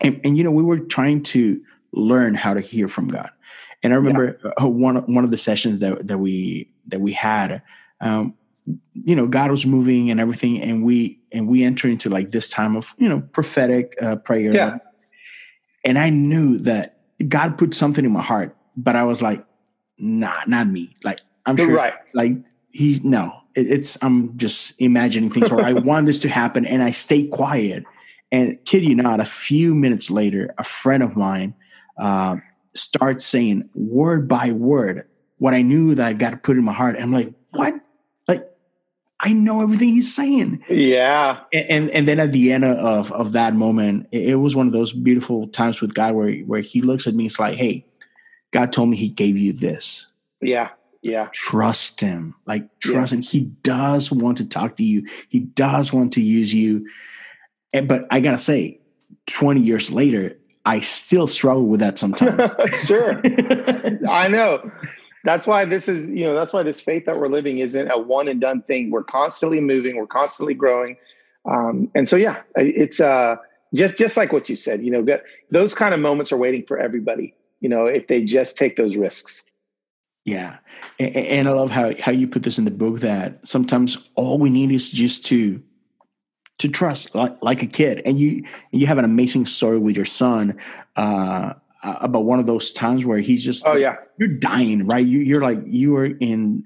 [0.00, 1.60] and, and you know we were trying to
[1.92, 3.30] learn how to hear from God.
[3.82, 4.50] And I remember yeah.
[4.62, 7.62] Uh, one one of the sessions that that we that we had.
[8.00, 8.36] Um,
[8.92, 12.48] you know, God was moving and everything, and we and we enter into like this
[12.48, 14.54] time of you know prophetic uh, prayer.
[14.54, 14.78] Yeah.
[15.84, 19.44] And I knew that God put something in my heart, but I was like,
[19.98, 20.94] nah, not me.
[21.02, 21.94] Like I'm sure, right?
[22.14, 22.36] Like
[22.70, 26.82] he's no, it, it's I'm just imagining things, or I want this to happen, and
[26.82, 27.84] I stay quiet.
[28.32, 31.54] And kid you not, a few minutes later, a friend of mine
[31.98, 32.38] uh,
[32.74, 35.06] starts saying word by word
[35.42, 36.94] what I knew that I got to put in my heart.
[36.94, 37.74] And I'm like, what?
[38.28, 38.48] Like,
[39.18, 40.62] I know everything he's saying.
[40.70, 41.40] Yeah.
[41.52, 44.68] And and, and then at the end of of that moment, it, it, was one
[44.68, 47.26] of those beautiful times with God where where He looks at me.
[47.26, 47.84] It's like, hey,
[48.52, 50.06] God told me He gave you this.
[50.40, 50.70] Yeah.
[51.02, 51.28] Yeah.
[51.32, 52.36] Trust Him.
[52.46, 53.22] Like trust Him.
[53.22, 55.08] He does want to talk to you.
[55.28, 56.86] He does want to use you.
[57.72, 58.80] And but I gotta say,
[59.26, 62.54] 20 years later, I still struggle with that sometimes.
[62.86, 63.20] sure.
[64.08, 64.70] I know.
[65.24, 67.98] That's why this is, you know, that's why this faith that we're living isn't a
[67.98, 68.90] one and done thing.
[68.90, 70.96] We're constantly moving, we're constantly growing.
[71.44, 73.36] Um, and so, yeah, it's uh,
[73.74, 76.64] just, just like what you said, you know, that those kind of moments are waiting
[76.64, 79.44] for everybody, you know, if they just take those risks.
[80.24, 80.58] Yeah.
[80.98, 84.38] And, and I love how, how you put this in the book that sometimes all
[84.38, 85.62] we need is just to
[86.62, 88.00] to trust like, like a kid.
[88.04, 90.58] And you you have an amazing story with your son
[90.96, 93.96] uh, about one of those times where he's just oh yeah.
[94.16, 95.04] You're dying right?
[95.04, 96.64] You, you're like you are in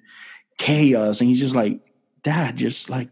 [0.59, 1.81] chaos and he's just like
[2.23, 3.11] dad just like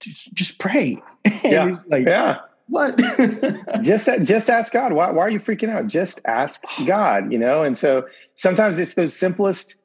[0.00, 1.02] just, just pray.
[1.42, 1.76] Yeah.
[1.88, 2.38] like yeah.
[2.68, 2.96] What?
[3.82, 4.92] Just just ask god.
[4.92, 5.86] Why, why are you freaking out?
[5.86, 7.62] Just ask god you know?
[7.62, 9.76] And so sometimes it's those simplest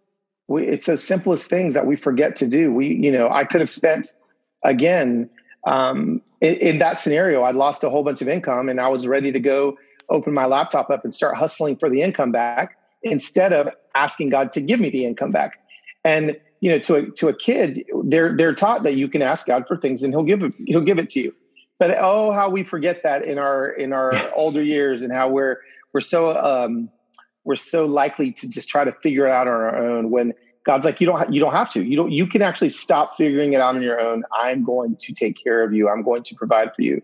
[0.48, 2.74] we, it's those simplest things that we forget to do.
[2.74, 4.14] We you know i could have spent
[4.64, 5.30] again
[5.66, 9.08] um, in, in that scenario, I'd lost a whole bunch of income and I was
[9.08, 9.78] ready to go
[10.10, 14.52] open my laptop up and start hustling for the income back instead of asking God
[14.54, 15.60] to give me the income back.
[16.04, 19.48] And you know, to a to a kid, they're they're taught that you can ask
[19.48, 21.34] God for things and He'll give it He'll give it to you.
[21.80, 24.32] But oh, how we forget that in our in our yes.
[24.36, 25.58] older years, and how we're
[25.94, 26.90] we're so um,
[27.44, 30.86] we're so likely to just try to figure it out on our own when God's
[30.86, 31.84] like, you don't, ha- you don't have to.
[31.84, 32.12] You don't.
[32.12, 34.24] You can actually stop figuring it out on your own.
[34.36, 35.90] I'm going to take care of you.
[35.90, 37.02] I'm going to provide for you.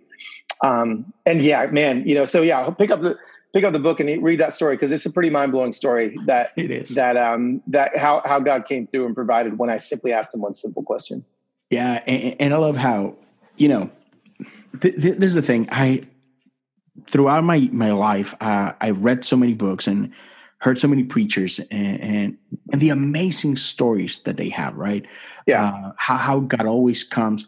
[0.63, 2.25] Um, and yeah, man, you know.
[2.25, 3.17] So yeah, pick up the
[3.53, 6.17] pick up the book and read that story because it's a pretty mind blowing story.
[6.25, 9.77] That it is that um that how how God came through and provided when I
[9.77, 11.25] simply asked Him one simple question.
[11.69, 13.15] Yeah, and, and I love how
[13.57, 13.89] you know.
[14.81, 15.67] Th- th- this is the thing.
[15.71, 16.03] I
[17.09, 20.13] throughout my my life, uh, I read so many books and
[20.59, 22.37] heard so many preachers and, and,
[22.71, 25.05] and the amazing stories that they have, right?
[25.45, 25.69] Yeah.
[25.69, 27.47] Uh, how, how God always comes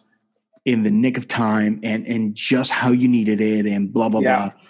[0.65, 4.21] in the nick of time and, and just how you needed it and blah, blah,
[4.21, 4.49] yeah.
[4.49, 4.61] blah.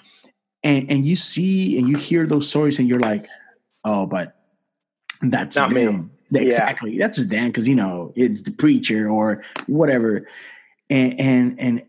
[0.63, 3.27] And, and you see and you hear those stories and you're like,
[3.83, 4.35] oh, but
[5.21, 6.11] that's Not them.
[6.31, 6.41] Me.
[6.41, 6.93] Exactly.
[6.93, 7.07] Yeah.
[7.07, 10.27] That's them because, you know, it's the preacher or whatever.
[10.89, 11.85] And, and, and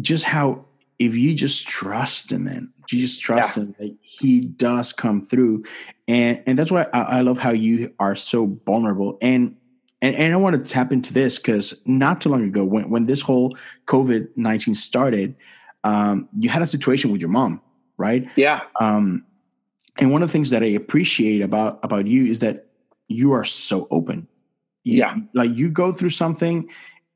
[0.00, 0.64] just how
[0.98, 3.64] if you just trust him and you just trust yeah.
[3.64, 5.64] him that he does come through.
[6.08, 9.18] And and that's why I, I, love how you are so vulnerable.
[9.20, 9.56] And
[10.02, 13.06] and, and i want to tap into this because not too long ago when, when
[13.06, 15.34] this whole covid-19 started
[15.84, 17.62] um, you had a situation with your mom
[17.96, 18.28] right?
[18.36, 18.62] Yeah.
[18.80, 19.24] Um,
[19.98, 22.66] and one of the things that i appreciate about about you is that
[23.08, 24.28] you are so open.
[24.84, 25.16] You, yeah.
[25.34, 26.68] like you go through something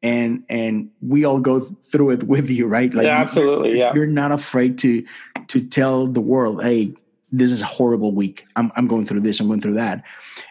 [0.02, 2.92] and and we all go through it with you right?
[2.92, 3.94] Like yeah absolutely you're, yeah.
[3.94, 5.04] you're not afraid to
[5.48, 6.94] to tell the world hey
[7.32, 8.44] this is a horrible week.
[8.56, 10.04] I'm, I'm going through this i'm going through that.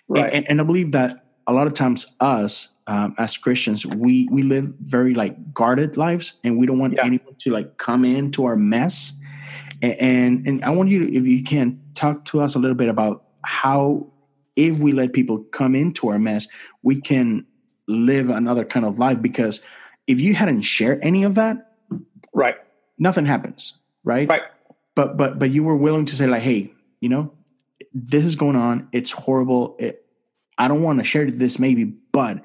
[0.08, 0.32] Right.
[0.32, 4.44] and, and i believe that a lot of times us um, as christians we we
[4.44, 7.06] live very like guarded lives and we don't want yeah.
[7.06, 9.14] anyone to like come into our mess.
[9.82, 12.76] And, and and i want you to if you can talk to us a little
[12.76, 14.12] bit about how
[14.56, 16.48] if we let people come into our mess
[16.84, 17.46] we can
[17.90, 19.62] live another kind of life because
[20.08, 21.74] if you hadn't shared any of that
[22.34, 22.56] right.
[22.98, 23.74] nothing happens
[24.04, 24.30] right?
[24.30, 24.42] Right.
[24.96, 27.34] But but but you were willing to say like hey you know
[27.94, 28.88] this is going on.
[28.92, 29.76] It's horrible.
[29.80, 30.06] It,
[30.58, 32.44] i don't want to share this maybe but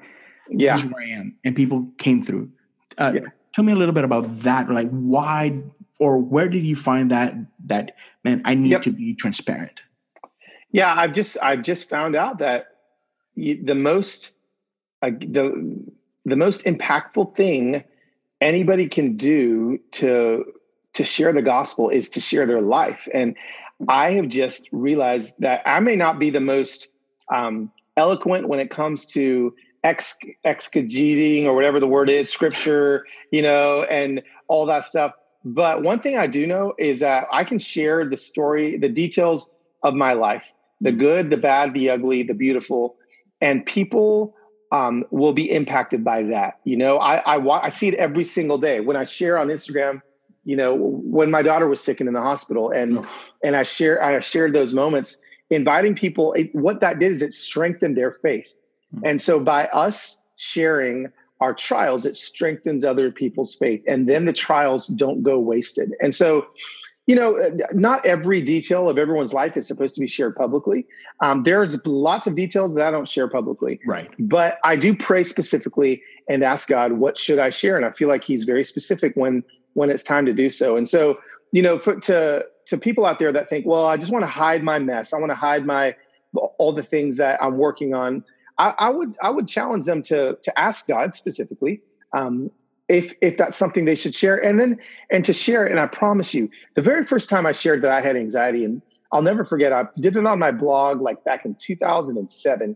[0.49, 0.77] yeah.
[0.77, 1.37] where i am.
[1.43, 2.49] And people came through.
[2.97, 3.21] Uh, yeah.
[3.53, 4.69] tell me a little bit about that.
[4.69, 5.61] Like why
[5.99, 7.33] or where did you find that
[7.65, 8.83] that man i need yep.
[8.83, 9.81] to be transparent?
[10.71, 12.67] Yeah i've just i've just found out that
[13.35, 14.34] the most
[15.05, 15.83] uh, the
[16.25, 17.83] the most impactful thing
[18.41, 20.45] anybody can do to
[20.93, 23.07] to share the gospel is to share their life.
[23.13, 23.35] And
[23.89, 26.87] i have just realized that i may not be the most
[27.33, 29.53] um, eloquent when it comes to
[29.83, 35.11] ex exegeting or whatever the word is scripture you know and all that stuff.
[35.43, 39.51] But one thing I do know is that I can share the story, the details
[39.83, 40.51] of my life,
[40.81, 40.97] the mm.
[40.97, 42.95] good, the bad, the ugly, the beautiful,
[43.41, 44.35] and people
[44.71, 46.59] um, will be impacted by that.
[46.63, 50.01] You know, I, I I see it every single day when I share on Instagram.
[50.43, 53.09] You know, when my daughter was sick and in the hospital, and oh.
[53.43, 55.17] and I share I shared those moments,
[55.49, 56.33] inviting people.
[56.33, 58.53] It, what that did is it strengthened their faith,
[58.93, 59.05] mm-hmm.
[59.05, 61.11] and so by us sharing
[61.41, 65.93] our trials, it strengthens other people's faith, and then the trials don't go wasted.
[66.01, 66.45] And so,
[67.07, 70.87] you know, uh, not every detail of everyone's life is supposed to be shared publicly.
[71.21, 73.79] Um, there's lots of details that I don't share publicly.
[73.85, 74.11] Right.
[74.17, 77.77] But I do pray specifically and ask God, what should I share?
[77.77, 79.43] And I feel like He's very specific when
[79.73, 80.77] when it's time to do so.
[80.77, 81.17] And so,
[81.51, 84.29] you know, for, to to people out there that think, well, I just want to
[84.29, 85.13] hide my mess.
[85.13, 85.95] I want to hide my
[86.57, 88.23] all the things that I'm working on.
[88.57, 91.81] I, I would I would challenge them to to ask God specifically.
[92.13, 92.49] Um,
[92.87, 94.37] if if that's something they should share.
[94.43, 94.77] And then
[95.09, 98.01] and to share and i promise you the very first time i shared that i
[98.01, 98.81] had anxiety and
[99.11, 102.75] i'll never forget i did it on my blog like back in 2007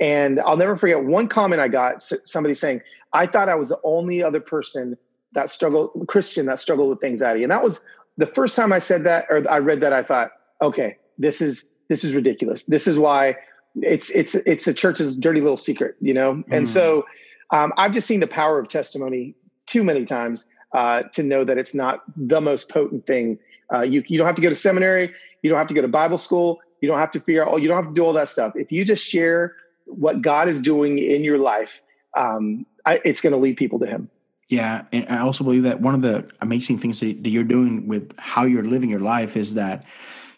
[0.00, 2.80] and i'll never forget one comment i got somebody saying
[3.12, 4.96] i thought i was the only other person
[5.32, 7.42] that struggled christian that struggled with anxiety.
[7.42, 7.84] And that was
[8.16, 10.30] the first time i said that or i read that i thought
[10.62, 12.64] okay this is this is ridiculous.
[12.66, 13.36] This is why
[13.76, 16.34] it's it's it's the church's dirty little secret you know?
[16.34, 16.44] Mm.
[16.50, 17.04] and so
[17.50, 19.34] um, I've just seen the power of testimony
[19.68, 23.38] too many times uh, to know that it's not the most potent thing.
[23.72, 25.12] Uh, you you don't have to go to seminary.
[25.42, 26.60] You don't have to go to Bible school.
[26.80, 27.52] You don't have to figure out.
[27.52, 28.54] Oh, you don't have to do all that stuff.
[28.56, 29.54] If you just share
[29.86, 31.80] what God is doing in your life,
[32.16, 34.10] um, I, it's going to lead people to Him.
[34.48, 38.14] Yeah, and I also believe that one of the amazing things that, you're doing with
[38.18, 39.84] how you're living your life is that,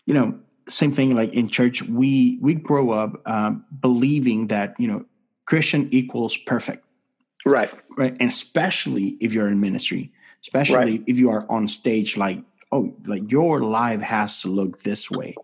[0.04, 0.36] you know,
[0.68, 1.82] same thing like in church.
[1.82, 5.04] We we grow up um, believing that you know
[5.46, 6.84] Christian equals perfect
[7.44, 7.70] Right.
[7.96, 8.16] Right.
[8.20, 10.12] And especially if you're in ministry,
[10.42, 11.04] especially right.
[11.06, 15.34] if you are on stage, like, oh, like your life has to look this way.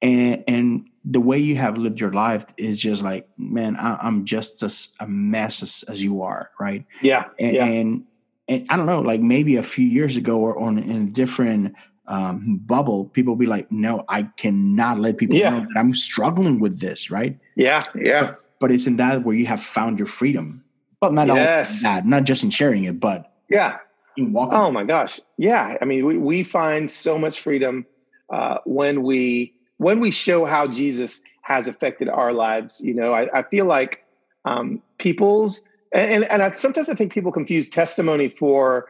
[0.00, 4.24] And and the way you have lived your life is just like, man, I, am
[4.24, 6.84] just as a mess as, as, you are, right?
[7.00, 7.26] Yeah.
[7.38, 7.64] And, yeah.
[7.64, 8.04] and
[8.48, 11.74] and I don't know, like maybe a few years ago or on in a different
[12.06, 15.50] um, bubble, people be like, no, I cannot let people yeah.
[15.50, 17.38] know that I'm struggling with this, right?
[17.54, 18.26] Yeah, yeah.
[18.26, 20.64] But, but it's in that where you have found your freedom
[21.02, 21.82] but not yes.
[21.82, 23.78] that, not just in sharing it, but yeah.
[24.16, 24.56] In walking.
[24.56, 25.18] Oh my gosh.
[25.36, 25.76] Yeah.
[25.80, 27.84] I mean, we, we find so much freedom
[28.32, 32.80] uh, when we when we show how Jesus has affected our lives.
[32.80, 34.04] You know, I, I feel like
[34.44, 35.60] um, people's
[35.92, 38.88] and and I, sometimes I think people confuse testimony for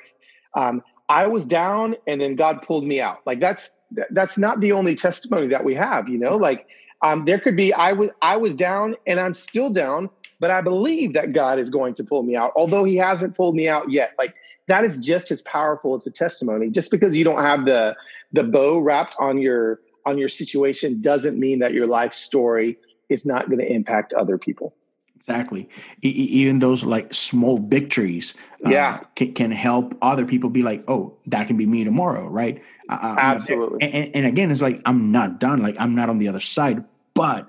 [0.55, 3.21] um, I was down and then God pulled me out.
[3.25, 3.71] Like that's
[4.11, 6.11] that's not the only testimony that we have.
[6.11, 6.67] You know, like
[7.01, 10.11] um, there could be I was I was down and I'm still down,
[10.43, 13.55] but I believe that God is going to pull me out, although He hasn't pulled
[13.55, 14.13] me out yet.
[14.19, 14.35] Like
[14.67, 16.69] that is just as powerful as a testimony.
[16.69, 17.95] Just because you don't have the
[18.33, 22.77] the bow wrapped on your on your situation doesn't mean that your life story
[23.09, 24.75] is not going to impact other people.
[25.15, 25.69] Exactly.
[26.03, 28.35] E- even those like small victories,
[28.67, 32.27] uh, yeah, can, can, help other people be like, "Oh, that can be me tomorrow,"
[32.27, 32.61] right?
[32.91, 33.81] Absolutely.
[33.81, 35.63] And, and, again, it's like I'm not done.
[35.63, 36.85] Like I'm not on the other side,
[37.15, 37.49] but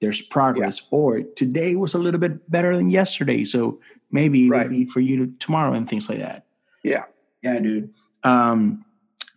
[0.00, 0.98] there's progress yeah.
[0.98, 3.80] or today was a little bit better than yesterday so
[4.10, 4.64] maybe it right.
[4.64, 6.44] will be for you to tomorrow and things like that.
[6.82, 7.04] Yeah.
[7.42, 7.92] Yeah dude.
[8.24, 8.84] Um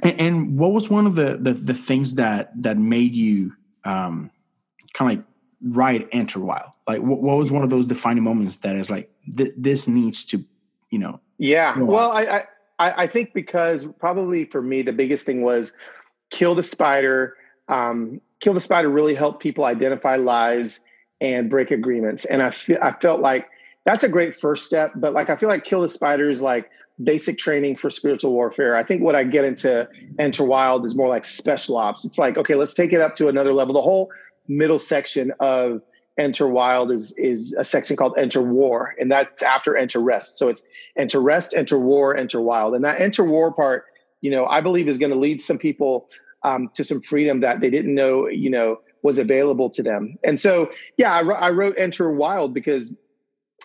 [0.03, 3.53] and, and what was one of the, the, the things that that made you
[3.83, 4.31] um
[4.93, 5.25] kind of like
[5.63, 6.71] write enter wild?
[6.87, 10.25] Like what, what, was one of those defining moments that is like th- this needs
[10.25, 10.43] to
[10.89, 11.77] you know yeah.
[11.79, 12.45] well I,
[12.79, 15.73] I i think because probably for me the biggest thing was
[16.29, 17.35] kill the spider
[17.69, 20.83] um Kill the Spider really helped people identify lies
[21.21, 22.25] and break agreements.
[22.25, 23.47] And I, fe- I felt like
[23.85, 24.91] that's a great first step.
[24.95, 26.69] But like, I feel like Kill the Spider is like
[27.03, 28.75] basic training for spiritual warfare.
[28.75, 29.87] I think what I get into
[30.19, 32.03] Enter Wild is more like special ops.
[32.03, 33.73] It's like, okay, let's take it up to another level.
[33.73, 34.11] The whole
[34.47, 35.81] middle section of
[36.17, 40.37] Enter Wild is is a section called Enter War, and that's after Enter Rest.
[40.37, 40.63] So it's
[40.97, 43.85] Enter Rest, Enter War, Enter Wild, and that Enter War part,
[44.19, 46.09] you know, I believe is going to lead some people
[46.43, 50.17] um, to some freedom that they didn't know, you know, was available to them.
[50.23, 52.95] And so, yeah, I, I wrote Enter Wild because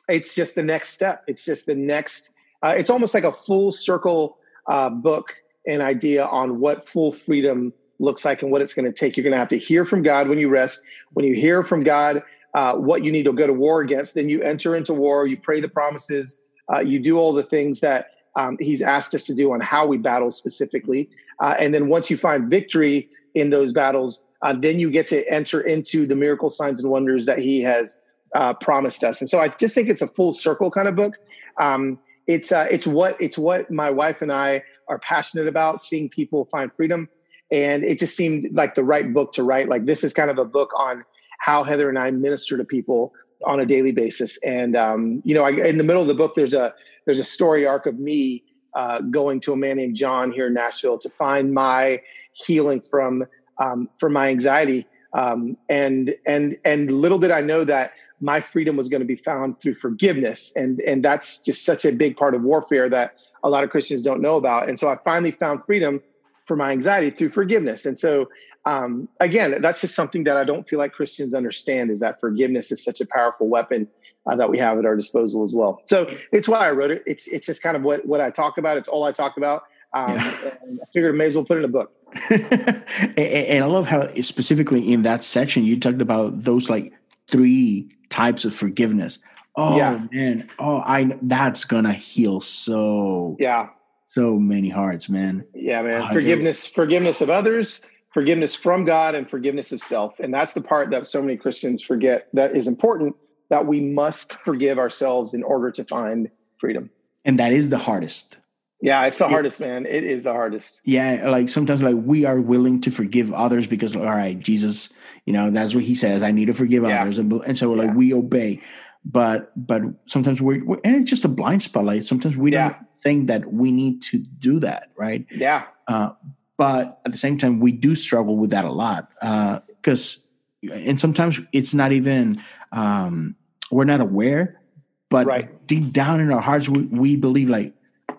[0.08, 1.24] it's just the next step.
[1.26, 2.32] It's just the next.
[2.62, 5.34] Uh, it's almost like a full circle uh, book
[5.66, 9.16] and idea on what full freedom looks like and what it's going to take.
[9.16, 10.84] You're going to have to hear from God when you rest.
[11.14, 12.22] When you hear from God,
[12.54, 15.26] uh, what you need to go to war against, then you enter into war.
[15.26, 16.38] You pray the promises.
[16.72, 19.86] Uh, you do all the things that um, he's asked us to do on how
[19.86, 21.08] we battle specifically.
[21.40, 25.28] Uh, and then once you find victory in those battles, uh, then you get to
[25.28, 27.98] enter into the miracle signs and wonders that he has
[28.34, 29.20] uh, promised us.
[29.20, 31.14] And so I just think it's a full circle kind of book.
[31.58, 36.08] Um, it's uh, it's what it's what my wife and I are passionate about seeing
[36.08, 37.08] people find freedom.
[37.50, 39.68] And it just seemed like the right book to write.
[39.68, 41.04] Like this is kind of a book on
[41.38, 43.12] how Heather and I minister to people
[43.46, 44.38] on a daily basis.
[44.42, 46.74] And um, you know, I, in the middle of the book, there's a
[47.06, 48.44] there's a story arc of me
[48.74, 52.02] uh, going to a man named John here in Nashville to find my
[52.32, 53.24] healing from
[53.58, 54.86] um, from my anxiety.
[55.14, 59.16] Um, and and and little did I know that my freedom was going to be
[59.16, 63.48] found through forgiveness, and and that's just such a big part of warfare that a
[63.48, 64.68] lot of Christians don't know about.
[64.68, 66.02] And so I finally found freedom
[66.44, 67.86] for my anxiety through forgiveness.
[67.86, 68.26] And so
[68.66, 72.70] um, again, that's just something that I don't feel like Christians understand is that forgiveness
[72.72, 73.88] is such a powerful weapon
[74.26, 75.80] uh, that we have at our disposal as well.
[75.84, 77.02] So it's why I wrote it.
[77.06, 78.76] It's it's just kind of what what I talk about.
[78.76, 79.64] It's all I talk about.
[79.92, 80.20] Um, yeah.
[80.82, 81.92] I figured I may as well put it in a book.
[82.30, 86.92] and, and I love how specifically in that section you talked about those like
[87.28, 89.18] three types of forgiveness.
[89.56, 90.06] Oh yeah.
[90.12, 93.68] man, oh I that's gonna heal so yeah
[94.06, 95.44] so many hearts, man.
[95.54, 96.02] Yeah, man.
[96.02, 97.82] Oh, forgiveness, forgiveness of others,
[98.14, 100.18] forgiveness from God, and forgiveness of self.
[100.20, 103.16] And that's the part that so many Christians forget that is important
[103.48, 106.90] that we must forgive ourselves in order to find freedom.
[107.24, 108.38] And that is the hardest.
[108.80, 109.86] Yeah, it's the it, hardest, man.
[109.86, 110.80] It is the hardest.
[110.84, 114.92] Yeah, like sometimes like we are willing to forgive others because all right, Jesus,
[115.24, 116.22] you know, that's what he says.
[116.22, 117.02] I need to forgive yeah.
[117.02, 117.18] others.
[117.18, 117.94] And and so like yeah.
[117.94, 118.60] we obey.
[119.04, 121.84] But but sometimes we're, we're, and it's just a blind spot.
[121.84, 122.70] Like sometimes we yeah.
[122.70, 125.26] don't think that we need to do that, right?
[125.30, 125.66] Yeah.
[125.88, 126.10] Uh,
[126.58, 130.26] but at the same time, we do struggle with that a lot because,
[130.68, 132.42] uh, and sometimes it's not even
[132.76, 133.34] um,
[133.70, 134.60] we're not aware,
[135.08, 135.66] but right.
[135.66, 137.72] deep down in our hearts, we, we, believe like,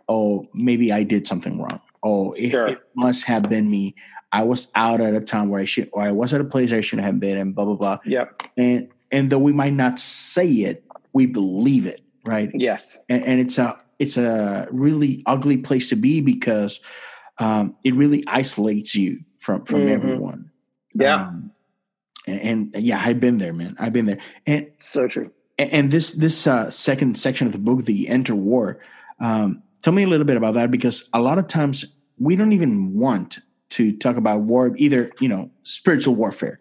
[0.09, 1.79] oh, maybe I did something wrong.
[2.03, 2.67] Oh, it, sure.
[2.67, 3.95] it, must have been me.
[4.31, 6.73] I was out at a time where I should, or I was at a place
[6.73, 7.97] I shouldn't have been, and blah blah blah.
[8.05, 8.43] Yep.
[8.57, 10.83] And and though we might not say it,
[11.13, 12.51] we believe it, right?
[12.53, 12.99] Yes.
[13.07, 16.81] And, and it's a it's a really ugly place to be because
[17.37, 19.89] um, it really isolates you from from mm-hmm.
[19.89, 20.51] everyone.
[20.93, 21.27] Yeah.
[21.27, 21.51] Um,
[22.27, 23.75] and, and, yeah, I've been there, man.
[23.79, 24.19] I've been there.
[24.45, 25.31] And so true.
[25.57, 28.79] And, and this this uh, second section of the book, the Enter War.
[29.19, 32.51] Um, tell me a little bit about that because a lot of times we don't
[32.51, 36.59] even want to talk about war, either you know, spiritual warfare,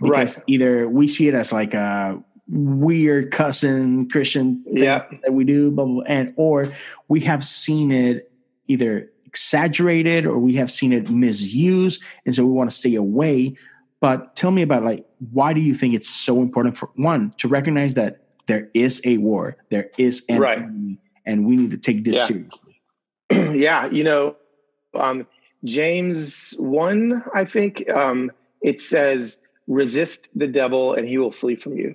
[0.00, 0.44] because right.
[0.46, 5.04] either we see it as like a weird cousin Christian yeah.
[5.22, 6.72] that we do, blah, blah, blah, and or
[7.08, 8.30] we have seen it
[8.66, 13.56] either exaggerated or we have seen it misused, and so we want to stay away.
[14.00, 17.48] But tell me about like why do you think it's so important for one to
[17.48, 20.58] recognize that there is a war, there is an right.
[20.58, 22.26] enemy, and we need to take this yeah.
[22.26, 22.80] seriously.
[23.60, 24.36] yeah, you know,
[24.94, 25.26] um,
[25.64, 28.30] James one, I think um,
[28.62, 31.94] it says, "Resist the devil, and he will flee from you."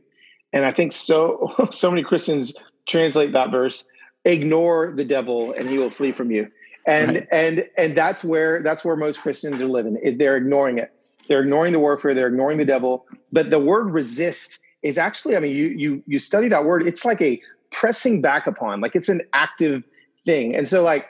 [0.54, 2.54] And I think so so many Christians
[2.88, 3.86] translate that verse,
[4.26, 6.49] ignore the devil and he will flee from you.
[6.86, 7.28] And right.
[7.32, 10.91] and and that's where that's where most Christians are living is they're ignoring it.
[11.28, 13.06] They're ignoring the warfare, they're ignoring the devil.
[13.32, 17.06] But the word resist is actually, I mean, you you you study that word, it's
[17.06, 19.84] like a pressing back upon, like it's an active
[20.26, 20.56] thing.
[20.56, 21.08] And so like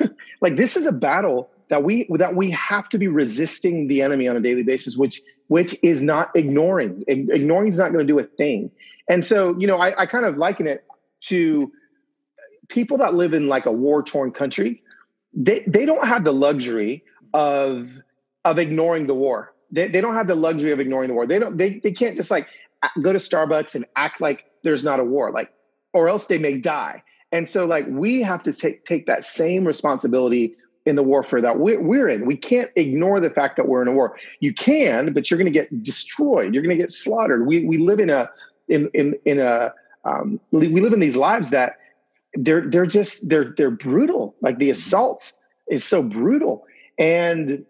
[0.40, 4.28] like this is a battle that we that we have to be resisting the enemy
[4.28, 8.18] on a daily basis which which is not ignoring ignoring is not going to do
[8.18, 8.70] a thing
[9.08, 10.84] and so you know I, I kind of liken it
[11.22, 11.72] to
[12.68, 14.82] people that live in like a war torn country
[15.32, 17.04] they they don't have the luxury
[17.34, 17.90] of
[18.44, 21.38] of ignoring the war they, they don't have the luxury of ignoring the war they
[21.38, 22.48] don't they, they can't just like
[23.02, 25.52] go to starbucks and act like there's not a war like
[25.92, 27.02] or else they may die
[27.32, 30.54] and so like we have to take take that same responsibility
[30.86, 32.26] in the warfare that we're, in.
[32.26, 34.16] We can't ignore the fact that we're in a war.
[34.38, 36.54] You can, but you're going to get destroyed.
[36.54, 37.46] You're going to get slaughtered.
[37.46, 38.30] We we live in a
[38.68, 41.78] in in in a um, we live in these lives that
[42.34, 44.36] they're they're just they're they're brutal.
[44.40, 45.32] Like the assault
[45.68, 46.64] is so brutal,
[46.98, 47.64] and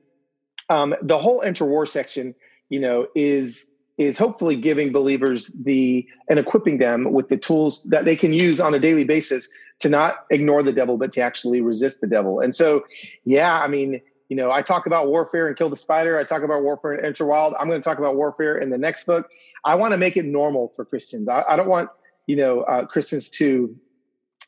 [0.68, 2.34] um, the whole Enter War section,
[2.68, 8.04] you know, is is hopefully giving believers the and equipping them with the tools that
[8.04, 9.48] they can use on a daily basis
[9.78, 12.40] to not ignore the devil but to actually resist the devil.
[12.40, 12.84] And so
[13.24, 16.18] yeah i mean you know i talk about warfare and kill the spider.
[16.18, 17.54] I talk about warfare and enter wild.
[17.58, 19.28] I'm going to talk about warfare in the next book.
[19.64, 21.28] I want to make it normal for christians.
[21.28, 21.88] I, I don't want
[22.26, 23.74] you know uh, christians to,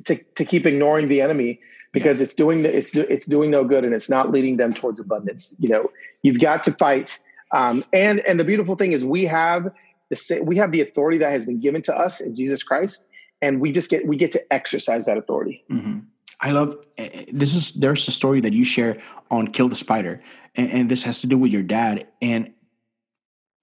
[0.05, 1.61] to to keep ignoring the enemy
[1.93, 5.55] because it's doing it's it's doing no good and it's not leading them towards abundance
[5.59, 5.91] you know
[6.23, 7.19] you've got to fight
[7.53, 9.73] um, and and the beautiful thing is we have
[10.11, 13.07] the we have the authority that has been given to us in Jesus Christ,
[13.41, 15.65] and we just get we get to exercise that authority.
[15.71, 16.01] Mm-hmm.
[16.41, 18.99] I love eh, eh, this is there's a story that you share
[19.31, 20.23] on Kill the Spider,
[20.55, 22.53] and, and this has to do with your dad, and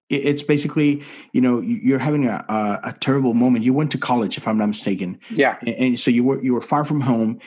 [0.10, 3.64] it's basically you know you're having a, a, a terrible moment.
[3.66, 5.20] You went to college, if I'm not mistaken.
[5.30, 7.40] Yeah, and, and so you were you were far from home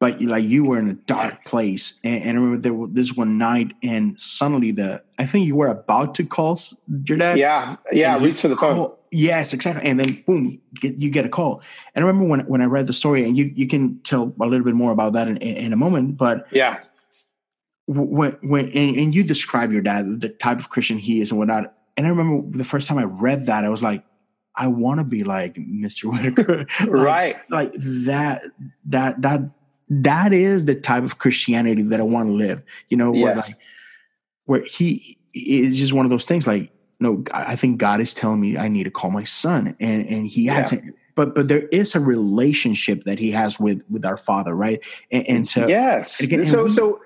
[0.00, 1.98] but like you were in a dark place.
[2.04, 5.56] And, and I remember there was this one night, and suddenly the I think you
[5.56, 6.58] were about to call
[7.04, 7.38] your dad.
[7.38, 8.22] Yeah, yeah.
[8.22, 8.74] Reach for the phone.
[8.76, 9.88] Call, yes, exactly.
[9.88, 11.62] And then boom, get, you get a call.
[11.94, 14.46] And I remember when when I read the story, and you you can tell a
[14.46, 16.16] little bit more about that in, in a moment.
[16.16, 16.80] But yeah,
[17.86, 21.38] when when and, and you describe your dad, the type of Christian he is, and
[21.38, 21.74] whatnot.
[21.96, 24.04] And I remember the first time I read that, I was like,
[24.58, 26.04] I want to be like Mr.
[26.04, 26.66] Whittaker.
[26.80, 27.36] like, right.
[27.48, 28.42] Like that,
[28.86, 29.50] that, that,
[29.90, 32.62] that is the type of Christianity that I want to live.
[32.88, 33.48] You know, where Yes.
[33.48, 33.60] like,
[34.46, 36.70] where he is just one of those things like,
[37.00, 39.76] no, I think God is telling me I need to call my son.
[39.80, 40.54] And, and he Yeah.
[40.54, 44.54] hasn't, but, but there is a relationship that he has with, with our father.
[44.54, 44.80] Right.
[45.12, 46.20] And, and so, yes.
[46.20, 47.00] and again, so we- so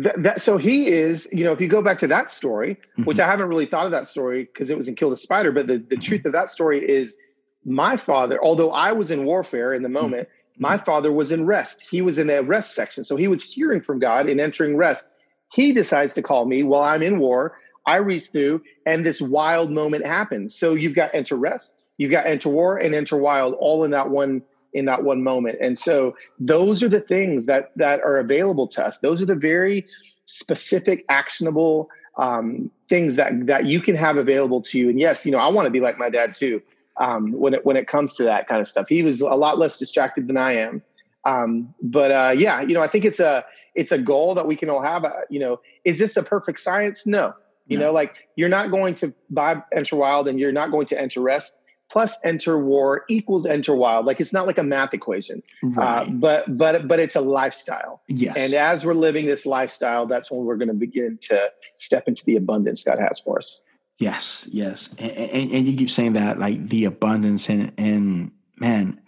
[0.00, 1.28] that, that so he is.
[1.32, 3.22] You know, if you go back to that story, which Mhm.
[3.24, 5.66] I haven't really thought of that story because it was in Kill the Spider, but
[5.66, 7.16] the the truth of that story is
[7.64, 8.38] my father.
[8.42, 11.84] Although I was in warfare in the moment, my father was in rest.
[11.88, 15.10] He was in the rest section, so he was hearing from God and entering rest.
[15.52, 17.56] He decides to call me while I'm in war.
[17.86, 20.54] I reach through, and this wild moment happens.
[20.54, 24.10] So you've got enter rest, you've got enter war, and enter wild, all in that
[24.10, 24.42] one
[24.74, 25.58] in that one moment.
[25.60, 28.98] And so those are the things that that are available to us.
[28.98, 29.86] Those are the very
[30.26, 31.88] specific, actionable
[32.18, 34.90] um, things that that you can have available to you.
[34.90, 36.60] And yes, you know, I want to be like my dad too.
[37.00, 39.58] Um, when it when it comes to that kind of stuff, he was a lot
[39.58, 40.82] less distracted than I am.
[41.24, 43.44] Um, but uh, yeah, you know, I think it's a
[43.74, 45.04] it's a goal that we can all have.
[45.04, 47.06] Uh, you know, is this a perfect science?
[47.06, 47.34] No.
[47.66, 47.86] You No.
[47.86, 51.20] know, like you're not going to buy Enter Wild and you're not going to enter
[51.20, 54.06] Rest plus Enter War equals Enter Wild.
[54.06, 55.42] Like it's not like a math equation,
[55.78, 58.00] uh, but but but it's a lifestyle.
[58.08, 58.34] yes.
[58.36, 62.24] And as we're living this lifestyle, that's when we're going to begin to step into
[62.24, 63.62] the abundance God has for us.
[63.98, 69.00] Yes, yes, and, and, and you keep saying that like the abundance and and man,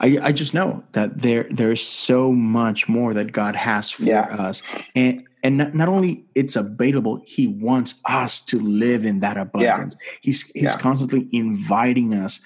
[0.00, 4.22] I I just know that there there's so much more that God has for Yeah.
[4.22, 4.62] us,
[4.94, 9.94] and and not, not only it's available, He wants us to live in that abundance.
[10.22, 10.80] He's He's Yeah.
[10.80, 12.40] constantly inviting us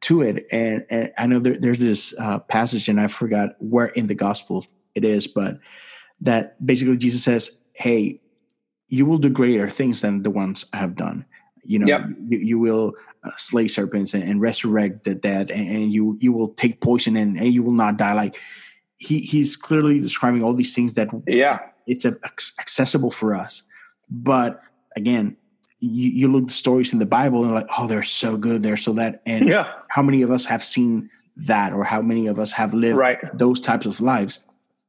[0.00, 3.86] to it, and, and I know there, there's this uh, passage, and I forgot where
[3.86, 4.66] in the Gospel
[4.96, 5.60] it is, but
[6.22, 8.20] that basically Jesus says, "Hey."
[8.88, 11.26] You will do greater things than the ones I have done
[11.66, 12.02] you know Yep.
[12.28, 12.94] you, you will
[13.24, 17.16] uh, slay serpents and, and resurrect the dead and, and you you will take poison
[17.16, 18.36] and, and you will not die like
[18.98, 21.58] he he's clearly describing all these things that Yeah.
[21.86, 22.16] it's a,
[22.58, 23.62] accessible for us
[24.10, 24.60] but
[24.94, 25.36] again
[25.80, 28.62] you, you look at the stories in the bible and like oh they're so good
[28.62, 29.72] they're so that and Yeah.
[29.88, 33.18] how many of us have seen that or how many of us have lived Right.
[33.36, 34.40] those types of lives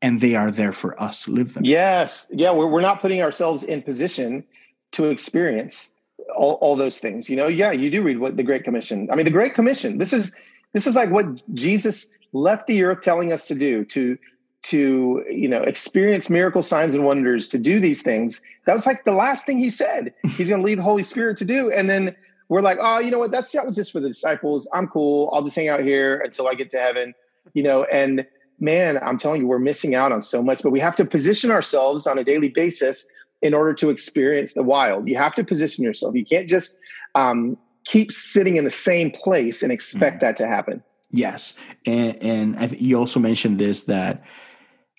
[0.01, 2.31] and they are there for us to live them Yes.
[2.31, 2.51] Yeah.
[2.51, 4.43] We're, we're not putting ourselves in position
[4.91, 5.91] to experience
[6.35, 7.29] all, all those things.
[7.29, 9.09] You know, yeah, you do read what the Great Commission.
[9.11, 10.33] I mean, the Great Commission, this is
[10.73, 14.17] this is like what Jesus left the earth telling us to do, to
[14.63, 18.41] to you know experience miracle signs and wonders to do these things.
[18.65, 20.13] That was like the last thing he said.
[20.35, 21.71] He's going to leave the holy spirit to do.
[21.71, 22.15] And then
[22.49, 23.31] we're like oh you know what?
[23.31, 24.67] That's that was just for the disciples.
[24.73, 25.29] I'm cool.
[25.33, 27.13] I'll just hang out here until i get to heaven
[27.53, 27.83] you know?
[27.85, 28.25] And
[28.59, 31.51] man i'm telling you we're missing out on so much but we have to position
[31.51, 33.07] ourselves on a daily basis
[33.41, 36.77] in order to experience the wild you have to position yourself you can't just
[37.15, 42.57] um, keep sitting in the same place and expect that to happen Yes, and and
[42.59, 44.23] I th- you also mentioned this that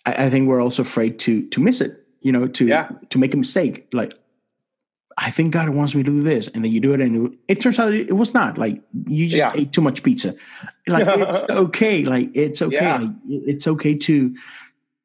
[0.06, 2.02] I, I think we're also afraid to to miss it.
[2.22, 2.88] You know, to Yeah.
[3.10, 3.88] to make a mistake.
[3.92, 4.14] Like,
[5.18, 7.60] I think God wants me to do this, and then you do it, and it,
[7.60, 8.56] turns out it, it was not.
[8.56, 9.52] Like, you just Yeah.
[9.54, 10.34] ate too much pizza.
[10.86, 12.04] Like, it's okay.
[12.04, 12.74] Like, it's okay.
[12.76, 12.96] Yeah.
[13.00, 14.34] Like, it's okay to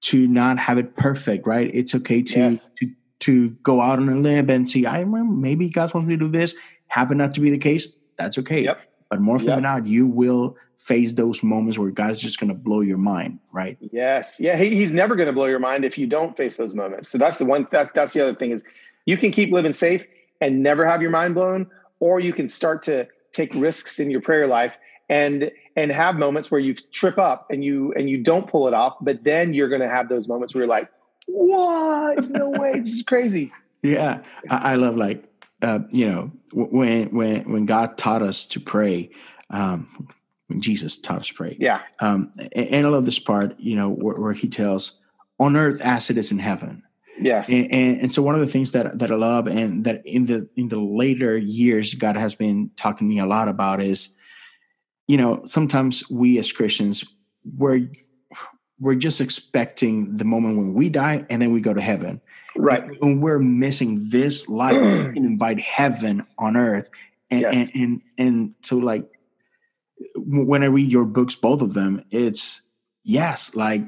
[0.03, 1.69] to not have it perfect, right?
[1.73, 2.71] It's okay to Yes.
[2.79, 2.89] to
[3.23, 4.85] to go out on a limb and see.
[4.85, 6.55] I remember maybe God wants me to do this.
[6.87, 7.87] Happen not to be the case.
[8.17, 8.63] That's okay.
[8.63, 8.81] Yep.
[9.09, 9.57] But more often Yep.
[9.57, 13.39] than not, you will face those moments where God's just going to blow your mind,
[13.53, 13.77] right?
[13.91, 14.37] Yes.
[14.39, 14.57] Yeah.
[14.57, 17.09] He, he's never going to blow your mind if you don't face those moments.
[17.09, 18.63] So that's the one, that, that's the other thing is
[19.05, 20.05] you can keep living safe
[20.41, 21.67] and never have your mind blown,
[21.99, 24.77] or you can start to take risks in your prayer life
[25.09, 28.73] and, and have moments where you trip up and you, and you don't pull it
[28.73, 30.89] off, but then you're going to have those moments where you're like,
[31.27, 32.29] what?
[32.29, 32.79] No way.
[32.79, 33.51] This is crazy.
[33.85, 35.25] Yeah, I, I love like
[35.61, 39.09] uh, you know when when when God taught us to pray,
[39.49, 40.07] um,
[40.47, 41.57] when Jesus taught us to pray.
[41.59, 41.81] Yeah.
[41.99, 45.01] Um, and, and I love this part, you know, where, where He tells,
[45.37, 46.83] "On earth as it is in heaven."
[47.19, 47.49] Yes.
[47.49, 50.27] And, and and so one of the things that that I love and that in
[50.27, 54.15] the in the later years God has been talking to me a lot about is,
[55.07, 57.03] you know, sometimes we as Christians
[57.57, 57.87] we're
[58.83, 62.21] we're just expecting the moment when we die and then we go to heaven.
[62.55, 62.83] right.
[63.01, 66.89] When we're missing this life, we can invite heaven on earth.
[67.31, 67.71] And, Yes.
[67.73, 69.09] and, and, and so like,
[70.15, 72.61] when I read your books, both of them, it's
[73.03, 73.83] yes, like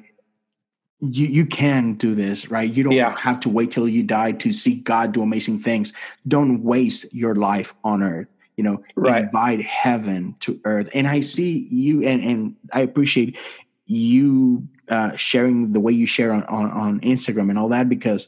[1.02, 2.72] you you can do this, right?
[2.72, 3.16] You don't Yeah.
[3.18, 5.94] have to wait till you die to see God do amazing things.
[6.28, 8.28] Don't waste your life on earth.
[8.56, 9.26] You know, Right.
[9.26, 10.90] invite heaven to earth.
[10.94, 13.38] And I see you, and and I appreciate
[13.86, 18.28] you uh, sharing the way you share on, on on Instagram and all that because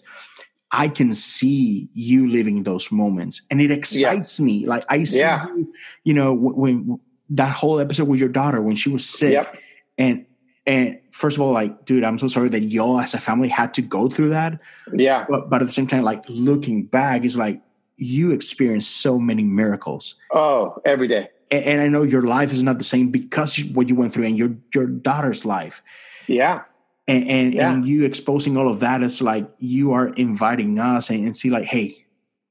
[0.72, 4.66] I can see you living those moments, and it excites me.
[4.66, 5.46] Like I see Yeah.
[5.48, 7.00] you, you know, when, when
[7.32, 9.58] that whole episode with your daughter when she was sick, Yep.
[9.98, 10.26] and
[10.66, 13.74] and first of all, like, dude, I'm so sorry that y'all as a family had
[13.76, 14.60] to go through that.
[14.94, 15.26] Yeah.
[15.30, 17.62] But but at the same time, like looking back, is like
[17.96, 20.16] you experienced so many miracles.
[20.34, 21.30] Oh, every day.
[21.50, 24.26] And, and I know your life is not the same because what you went through
[24.26, 25.82] and your your daughter's life.
[26.28, 26.62] Yeah.
[27.08, 27.72] And and, Yeah.
[27.74, 31.50] and you exposing all of that is like you are inviting us and, and see
[31.50, 32.06] like, hey,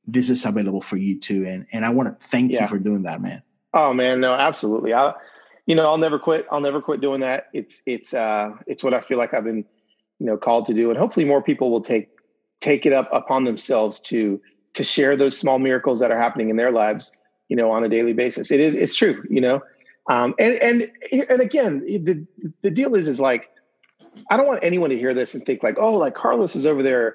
[0.07, 1.47] this is available for you too.
[1.47, 2.63] And and I want to thank Yeah.
[2.63, 3.43] you for doing that, man.
[3.75, 4.95] Oh man, no, absolutely.
[4.95, 5.13] I,
[5.67, 6.47] you know, I'll never quit.
[6.51, 7.49] I'll never quit doing that.
[7.53, 9.65] It's it's uh it's what I feel like I've been,
[10.19, 12.09] you know, called to do, and hopefully more people will take
[12.61, 14.41] take it up upon themselves to
[14.75, 17.13] to share those small miracles that are happening in their lives,
[17.49, 18.51] you know, on a daily basis.
[18.51, 19.61] It is it's true, you know,
[20.09, 20.91] um, and and
[21.29, 22.27] and again, the
[22.63, 23.51] the deal is is like,
[24.31, 26.83] I don't want anyone to hear this and think like, oh, like Carlos is over
[26.83, 27.15] there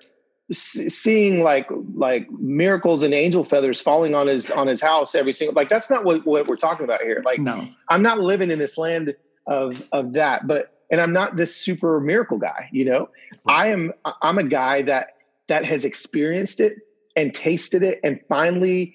[0.52, 5.54] seeing like like miracles and angel feathers falling on his on his house every single
[5.54, 7.22] like that's not what, what we're talking about here.
[7.26, 7.64] Like No.
[7.90, 9.16] i'm not living in this land
[9.48, 13.10] of of that but and i'm not this super miracle guy you know?
[13.48, 15.16] I am i'm a guy that
[15.48, 16.80] that has experienced it
[17.16, 18.94] and tasted it and finally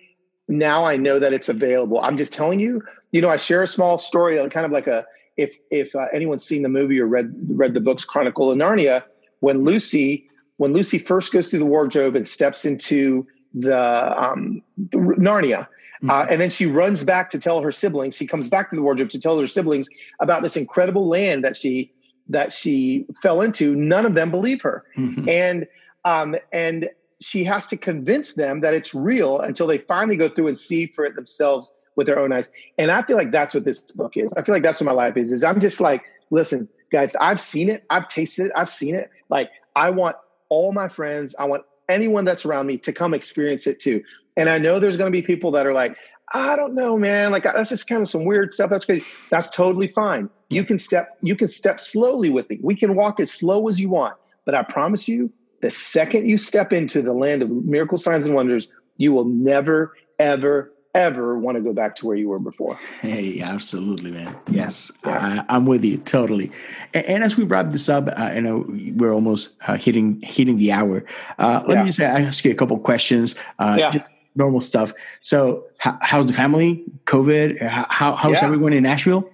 [0.49, 2.01] now i know that it's available.
[2.01, 2.83] I'm just telling you
[3.13, 6.45] you know i share a small story kind of like a if if uh, anyone's
[6.45, 9.03] seen the movie or read read the books chronicle of narnia
[9.41, 14.99] when lucy when lucy first goes through the wardrobe and steps into the um the
[14.99, 15.67] narnia
[16.09, 18.15] uh, and then she runs back to tell her siblings.
[18.15, 19.89] She comes back to the wardrobe to tell her siblings
[20.21, 21.91] about this incredible land that she
[22.29, 23.75] that she fell into.
[23.75, 25.29] None of them believe her, Mhm.
[25.29, 25.67] and
[26.05, 30.49] um, and she has to convince them that it's real until they finally go through
[30.49, 32.51] and see for it themselves with their own eyes.
[32.79, 34.33] And I feel like that's what this book is.
[34.35, 35.33] I feel like that's what my life is.
[35.33, 39.11] Is I'm just like, listen, guys, I've seen it, I've tasted it, I've seen it.
[39.29, 40.17] Like I want
[40.49, 44.03] all my friends, I want anyone that's around me to come experience it too.
[44.37, 45.97] And I know there's going to be people that are like,
[46.35, 47.31] I don't know, man.
[47.31, 48.71] Like that's just kind of some weird stuff.
[48.71, 49.07] That's crazy.
[49.31, 50.29] That's totally fine.
[50.51, 52.63] You can step, you can step slowly with it.
[52.63, 54.17] We can walk as slow as you want.
[54.45, 55.31] But I promise you,
[55.63, 59.95] the second you step into the land of miracle signs and wonders, you will never,
[60.19, 62.79] ever, ever want to go back to where you were before.
[63.01, 64.35] Hey, absolutely, man.
[64.49, 65.45] Yes, Yeah.
[65.49, 66.51] I, I'm with you totally.
[66.95, 70.59] And, and as we wrap this up, uh, I know we're almost uh, hitting hitting
[70.59, 71.05] the hour.
[71.39, 71.83] Uh, let Yeah.
[71.83, 73.37] me just ask you a couple questions.
[73.59, 73.91] Uh, Yeah.
[73.91, 74.93] just normal stuff.
[75.21, 76.85] So, how, how's the family?
[77.07, 77.61] COVID?
[77.63, 78.45] How, how how's Yeah.
[78.47, 79.29] everyone in Nashville?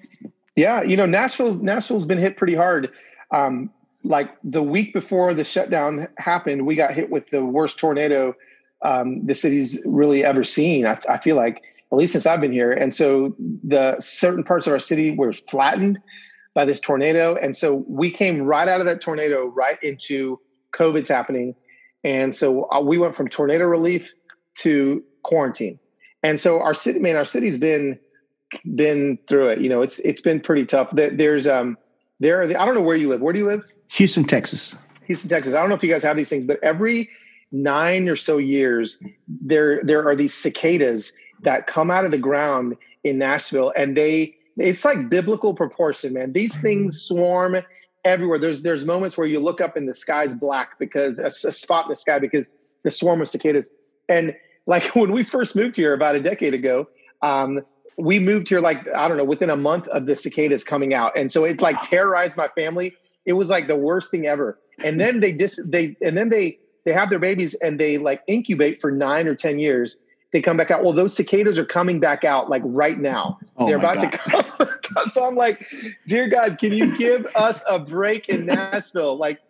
[0.54, 2.90] Yeah, you know, Nashville Nashville's been hit pretty hard.
[3.30, 3.70] Um,
[4.04, 8.34] like the week before the shutdown happened, we got hit with the worst tornado
[8.82, 10.86] um, the city's really ever seen.
[10.86, 12.72] I, I feel like, at least since I've been here.
[12.72, 15.98] And so the certain parts of our city were flattened
[16.54, 20.38] by this tornado, and so we came right out of that tornado right into
[20.72, 21.54] COVID's happening,
[22.04, 24.12] and so uh, we went from tornado relief
[24.56, 25.78] to quarantine.
[26.22, 27.98] And so our city, man, our city's been
[28.74, 29.60] been through it.
[29.62, 30.90] You know, it's it's been pretty tough.
[30.90, 31.78] There- There's um
[32.20, 33.22] there are the, I don't know where you live.
[33.22, 33.64] Where do you live?
[33.92, 34.76] Houston, Texas.
[35.06, 35.54] Houston, Texas.
[35.54, 37.08] I don't know if you guys have these things, but every
[37.52, 42.76] nine or so years, there there are these cicadas that come out of the ground
[43.04, 46.32] in Nashville, and they it's like biblical proportion, man.
[46.32, 47.56] These things swarm
[48.04, 48.38] everywhere.
[48.38, 51.86] There's there's moments where you look up and the sky's black because a, a spot
[51.86, 52.50] in the sky because
[52.82, 53.72] the swarm of cicadas.
[54.08, 54.34] And
[54.66, 56.88] like when we first moved here about a decade ago,
[57.22, 57.62] um,
[57.96, 61.12] we moved here like I don't know within a month of the cicadas coming out,
[61.16, 62.94] and so it like terrorized my family.
[63.24, 64.58] It was like the worst thing ever.
[64.84, 68.22] And then they dis they and then they they have their babies and they like
[68.26, 69.98] incubate for nine or ten years.
[70.32, 70.82] They come back out.
[70.82, 73.38] Well, those cicadas are coming back out like right now.
[73.58, 74.68] Oh They're about to come.
[75.06, 75.64] so I'm like,
[76.06, 79.16] dear God, can you give us a break in Nashville?
[79.16, 79.40] Like,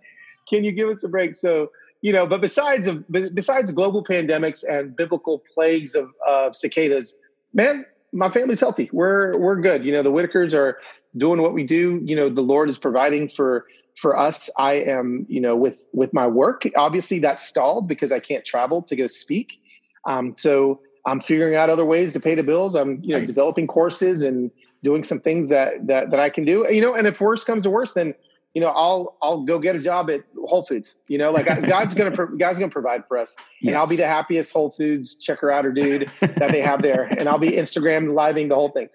[0.48, 1.36] can you give us a break?
[1.36, 1.70] So
[2.02, 7.16] you know, but besides of besides global pandemics and biblical plagues of, of cicadas,
[7.54, 8.90] man, my family's healthy.
[8.92, 9.84] We're we're good.
[9.84, 10.78] You know, the Whittakers are
[11.16, 12.00] doing what we do.
[12.04, 13.66] You know, the Lord is providing for
[13.96, 14.48] for us.
[14.58, 16.62] I am, you know, with with my work.
[16.76, 19.60] Obviously, that's stalled because I can't travel to go speak.
[20.06, 22.74] Um, so I'm figuring out other ways to pay the bills.
[22.74, 23.26] I'm, you know, Right.
[23.26, 24.50] developing courses and
[24.82, 26.66] doing some things that that that I can do.
[26.70, 28.14] You know, and if worse comes to worse, then
[28.54, 30.96] you know, I'll I'll go get a job at Whole Foods.
[31.08, 33.34] You know, like God's gonna pro- God's gonna provide for us,
[33.64, 37.28] and I'll be the happiest Whole Foods checker outer dude that they have there, and
[37.30, 38.90] I'll be Instagram living the whole thing.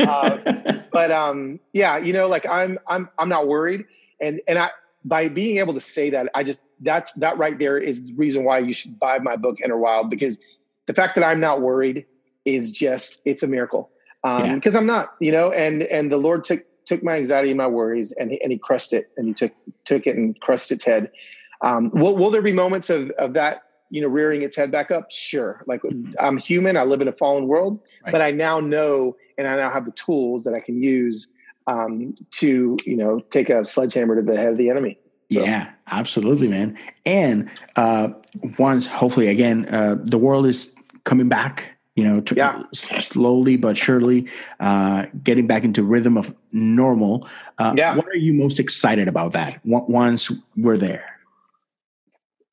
[0.00, 3.84] Uh, but um, yeah, you know, like I'm I'm I'm not worried,
[4.20, 4.70] and and I
[5.04, 8.44] by being able to say that, I just that that right there is the reason
[8.44, 10.38] why you should buy my book Enter Wild because
[10.86, 12.06] the fact that I'm not worried
[12.44, 13.90] is just it's a miracle.
[14.22, 17.58] Um, because I'm not, you know, and and the Lord took took my anxiety and
[17.58, 19.52] my worries and he, and he crushed it and he took
[19.84, 21.10] took it and crushed its head.
[21.62, 24.90] Um, will, will there be moments of, of that, you know, rearing its head back
[24.90, 25.10] up?
[25.10, 25.62] Sure.
[25.66, 26.12] Like mm-hmm.
[26.18, 26.76] I'm human.
[26.76, 28.12] I live in a fallen world, right.
[28.12, 31.28] but I now know, and I now have the tools that I can use
[31.70, 34.98] um, to, you know, take a sledgehammer to the head of the enemy.
[35.32, 35.42] So.
[35.44, 36.76] Yeah, absolutely, man.
[37.06, 38.08] And uh,
[38.58, 42.62] once, hopefully, again, uh, the world is coming back you know, to, yeah.
[42.72, 44.26] slowly but surely
[44.60, 47.28] uh, getting back into rhythm of normal.
[47.58, 47.94] Uh, yeah.
[47.94, 51.04] What are you most excited about that once we're there?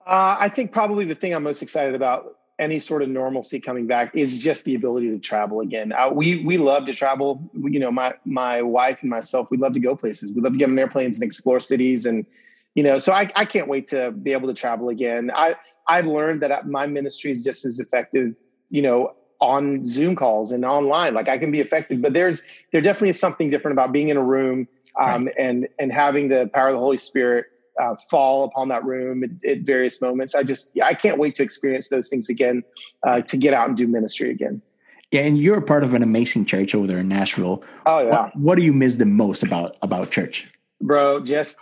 [0.06, 3.86] Uh, I think probably the thing I'm most excited about any sort of normalcy coming
[3.86, 5.92] back is just the ability to travel again.
[5.92, 7.50] Uh, we we love to travel.
[7.54, 10.34] We, you know, my my wife and myself, we love to go places.
[10.34, 12.26] We love to get on airplanes and explore cities and
[12.76, 15.56] you know so I, I can't wait to be able to travel again i
[15.88, 18.36] i've learned that my ministry is just as effective
[18.70, 21.14] you know on Zoom calls and online.
[21.14, 24.18] Like I can be effective, but there's there definitely is something different about being in
[24.18, 24.68] a room
[25.00, 25.36] um, right.
[25.38, 27.46] and and having the power of the Holy Spirit
[27.80, 30.36] uh, fall upon that room at, at, various moments.
[30.36, 32.64] I just I can't wait to experience those things again,
[33.06, 34.62] uh, to get out and do ministry again.
[35.12, 37.64] Yeah, and you're a part of an amazing church over there in Nashville.
[37.86, 38.10] Oh yeah.
[38.10, 40.50] What, what do you miss the most about about church,
[40.82, 41.22] bro?
[41.22, 41.58] Just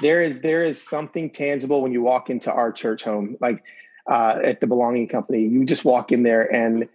[0.00, 3.62] there is there is something tangible when you walk into our church home, like
[4.08, 5.42] uh, at the Belonging Company.
[5.42, 6.88] You just walk in there and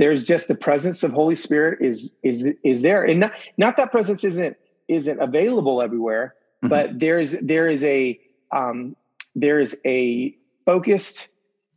[0.00, 3.90] there's just the presence of Holy Spirit is is is there, and not not that
[3.90, 4.56] presence isn't
[4.88, 6.68] isn't available everywhere, mm-hmm.
[6.68, 8.20] but there's there is a
[8.52, 8.96] um,
[9.34, 10.36] there is a
[10.66, 11.28] focused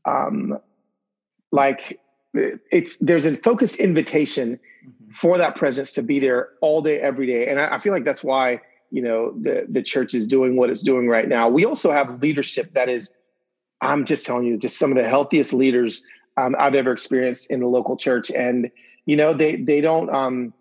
[0.06, 0.60] um,
[1.52, 2.00] like
[2.34, 5.10] it's there's a focused invitation mm-hmm.
[5.10, 8.06] for that presence to be there all day every day and I, I, feel like
[8.06, 8.62] that's why
[8.92, 12.22] you know the the church is doing what it's doing right now we also have
[12.22, 13.12] leadership that is
[13.82, 16.06] i'm just telling you just some of the healthiest leaders
[16.38, 18.32] um, I've ever experienced in the local church.
[18.32, 18.72] And
[19.06, 20.54] you know, they they don't um,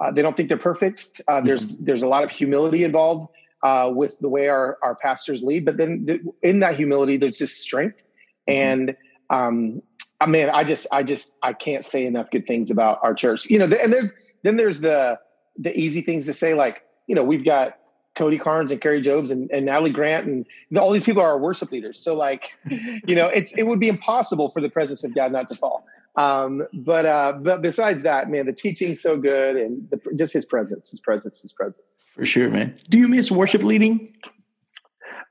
[0.00, 1.20] uh, they don't think they're perfect.
[1.28, 1.84] Uh, there's mm-hmm.
[1.84, 3.28] there's a lot of humility involved
[3.62, 7.38] uh, with the way our our pastors lead, but then th- in that humility, there's
[7.38, 8.02] just strength.
[8.48, 8.52] Mm-hmm.
[8.52, 8.96] And
[9.30, 9.82] um,
[10.20, 13.46] I mean, I just I just I can't say enough good things about our church.
[13.46, 15.18] You know, and then then there's the
[15.56, 17.78] the easy things to say, like you know, we've got
[18.14, 20.46] Cody Carnes and Kari Jobe and, and Natalie Grant and
[20.76, 21.98] all these people are our worship leaders.
[21.98, 22.50] So like,
[23.06, 25.86] you know, it's it would be impossible for the presence of God not to fall.
[26.18, 30.44] Um, but uh, but besides that, man, the teaching's so good and the, just his
[30.44, 32.10] presence, his presence, his presence.
[32.16, 32.76] For sure, man.
[32.88, 34.12] Do you miss worship leading?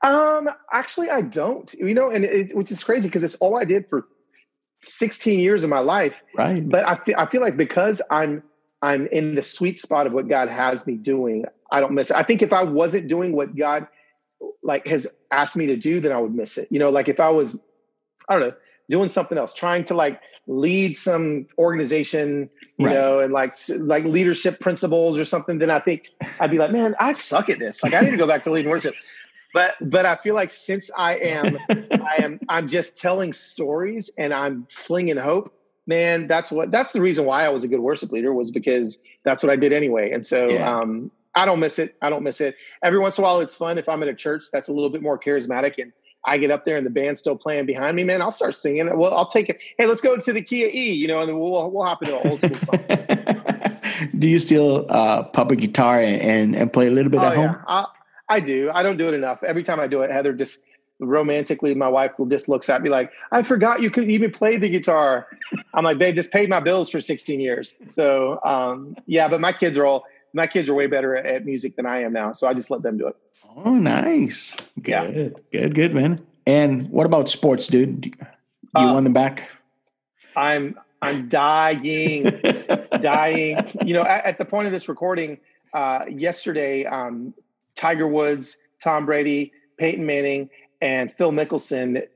[0.02, 1.72] Um, actually, I don't.
[1.74, 4.08] You know, and it, which is crazy because it's all I did for
[4.80, 6.22] 16 years of my life.
[6.34, 6.66] Right.
[6.66, 8.42] But I feel I feel like because I'm
[8.80, 11.44] I'm in the sweet spot of what God has me doing.
[11.70, 12.16] I don't miss it.
[12.16, 13.88] I think if I wasn't doing what God
[14.62, 16.68] like has asked me to do, then I would miss it.
[16.70, 17.58] You know, like if I was,
[18.26, 18.54] I don't know,
[18.88, 22.94] doing something else, trying to like lead some organization, you right.
[22.94, 26.96] know, and like like leadership principles or something, then I think I'd be like, man,
[26.98, 27.82] I suck at this.
[27.82, 28.94] Like I need to go back to leading worship.
[29.54, 34.34] But but I feel like since I am I am I'm just telling stories and
[34.34, 35.54] I'm slinging hope
[35.88, 39.00] man, that's what that's the reason why I was a good worship leader was because
[39.24, 40.12] that's what I did anyway.
[40.12, 40.78] And so yeah.
[40.78, 41.96] um, I don't miss it.
[42.02, 42.56] I don't miss it.
[42.82, 44.90] Every once in a while, it's fun if I'm in a church that's a little
[44.90, 45.92] bit more charismatic and
[46.24, 48.20] I get up there and the band's still playing behind me, man.
[48.20, 48.96] I'll start singing.
[48.98, 49.62] Well, I'll take it.
[49.78, 52.02] Hey, let's go to the key of E, you know, and then we'll we'll hop
[52.02, 54.10] into an old school song.
[54.18, 57.36] do you still uh, pop a guitar and, and play a little bit oh, at
[57.36, 57.56] home?
[57.66, 57.86] I,
[58.28, 58.70] I do.
[58.72, 59.42] I don't do it enough.
[59.42, 60.60] Every time I do it, Heather just
[61.00, 64.68] romantically, my wife just looks at me like, I forgot you could even play the
[64.68, 65.28] guitar.
[65.74, 67.76] I'm like, babe, this paid my bills for 16 years.
[67.86, 70.06] So, um, yeah, but my kids are all,
[70.38, 72.32] my kids are way better at, at, music than I am now.
[72.32, 73.16] So I just let them do it.
[73.56, 74.56] Oh, nice.
[74.80, 75.60] Good, yeah.
[75.60, 76.24] good, good, man.
[76.46, 78.06] And what about sports, dude?
[78.06, 78.12] You
[78.74, 79.50] uh, want them back?
[80.36, 82.22] I'm, I'm dying,
[83.00, 83.58] dying.
[83.84, 85.38] You know, at, at, the point of this recording,
[85.74, 87.34] uh, yesterday, um,
[87.74, 92.06] Tiger Woods, Tom Brady, Peyton Manning, and Phil Mickelson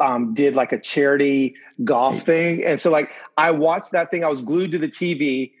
[0.00, 4.24] um, did like a charity golf thing, and so like I watched that thing.
[4.24, 5.52] I was glued to the TV,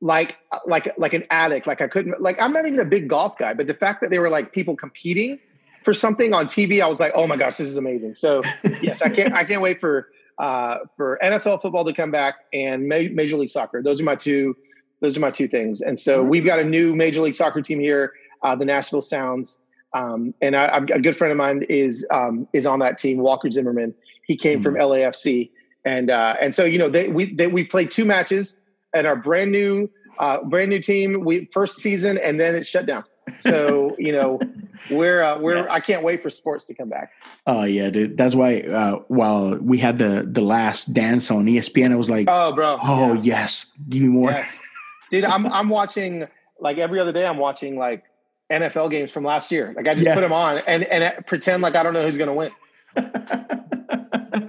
[0.00, 1.66] like like like an addict.
[1.66, 4.10] Like I couldn't like I'm not even a big golf guy, but the fact that
[4.10, 5.38] they were like people competing
[5.82, 8.14] for something on TV, I was like, oh my gosh, this is amazing.
[8.14, 8.42] So
[8.82, 12.86] yes, I can't I can't wait for uh, for NFL football to come back and
[12.86, 13.82] Major League Soccer.
[13.82, 14.56] Those are my two.
[15.00, 15.80] Those are my two things.
[15.80, 19.60] And so we've got a new Major League Soccer team here, uh, the Nashville Sounds.
[19.94, 23.50] Um, and I, a good friend of mine is um, is on that team, Walker
[23.50, 23.94] Zimmerman.
[24.24, 24.62] He came mm-hmm.
[24.62, 25.50] from LAFC,
[25.84, 28.60] and uh, and so you know they we they, we played two matches
[28.94, 31.24] at our brand new uh, brand new team.
[31.24, 33.04] We first season, and then it shut down.
[33.40, 34.40] So you know,
[34.90, 35.66] we're uh, we're yes.
[35.70, 37.12] I can't wait for sports to come back.
[37.46, 38.16] Oh yeah, dude.
[38.16, 42.26] That's why uh, while we had the the last dance on ESPN, I was like,
[42.28, 43.20] oh bro, oh yeah.
[43.22, 44.30] yes, give me more.
[44.30, 44.62] Yes.
[45.10, 46.26] Dude, I'm I'm watching
[46.60, 47.26] like every other day.
[47.26, 48.04] I'm watching like
[48.50, 49.72] NFL games from last year.
[49.76, 50.14] Like I just yeah.
[50.14, 52.50] put them on and and pretend like I don't know who's going to win.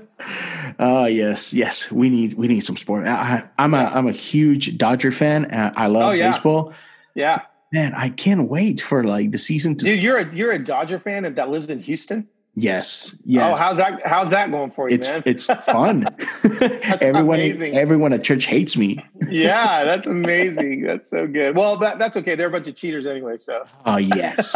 [0.82, 1.92] Oh uh, yes, yes.
[1.92, 3.06] We need we need some sport.
[3.06, 5.48] I, am a I'm a huge Dodger fan.
[5.52, 6.32] I love oh, yeah.
[6.32, 6.74] baseball.
[7.16, 7.42] Yeah, so,
[7.74, 9.86] man, I can't wait for like the season to.
[9.86, 12.30] Dude, you're a you're a Dodger fan that lives in Houston.
[12.56, 13.16] Yes.
[13.24, 13.58] Yes.
[13.58, 14.06] Oh, how's that?
[14.06, 15.24] How's that going for you, it's, man?
[15.26, 16.06] It's fun.
[17.02, 17.78] everyone, amazing.
[17.78, 19.00] everyone at church hates me.
[19.28, 20.84] yeah, that's amazing.
[20.84, 21.56] That's so good.
[21.56, 22.36] Well, that, that's okay.
[22.36, 23.38] They're a bunch of cheaters anyway.
[23.38, 23.66] So.
[23.86, 24.56] Oh yes.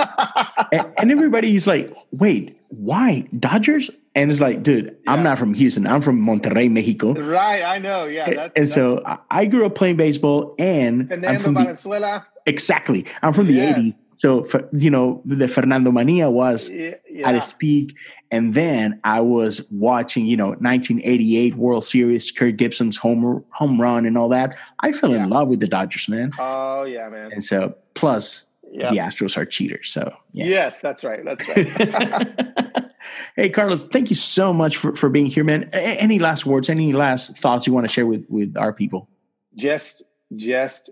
[0.72, 5.12] and, and everybody's like, "Wait, why Dodgers?" And it's like, dude, yeah.
[5.12, 5.88] I'm not from Houston.
[5.88, 7.14] I'm from Monterrey, Mexico.
[7.14, 7.64] Right.
[7.64, 8.06] I know.
[8.06, 8.26] Yeah.
[8.26, 9.02] That's, and that's, so
[9.32, 12.28] I grew up playing baseball, and Fernando I'm from Valenzuela.
[12.46, 13.06] The, exactly.
[13.22, 13.78] I'm from the yes.
[13.78, 13.96] '80s.
[14.16, 16.94] So, you know, the Fernando Mania was yeah.
[17.26, 17.98] at its peak.
[18.32, 24.06] And then I was watching, you know, 1988 World Series, Kirk Gibson's home, home run
[24.06, 24.56] and all that.
[24.80, 25.24] I fell yeah.
[25.24, 26.32] in love with the Dodgers, man.
[26.40, 27.32] Oh, yeah, man.
[27.34, 28.92] And so, plus, yep.
[28.92, 29.90] the Astros are cheaters.
[29.90, 30.46] So, yeah.
[30.46, 31.24] Yes, that's right.
[31.24, 32.92] That's right.
[33.36, 35.70] hey, Carlos, thank you so much for, for being here, man.
[35.74, 39.08] A- any last words, any last thoughts you want to share with, with our people?
[39.56, 40.04] Just,
[40.36, 40.90] just,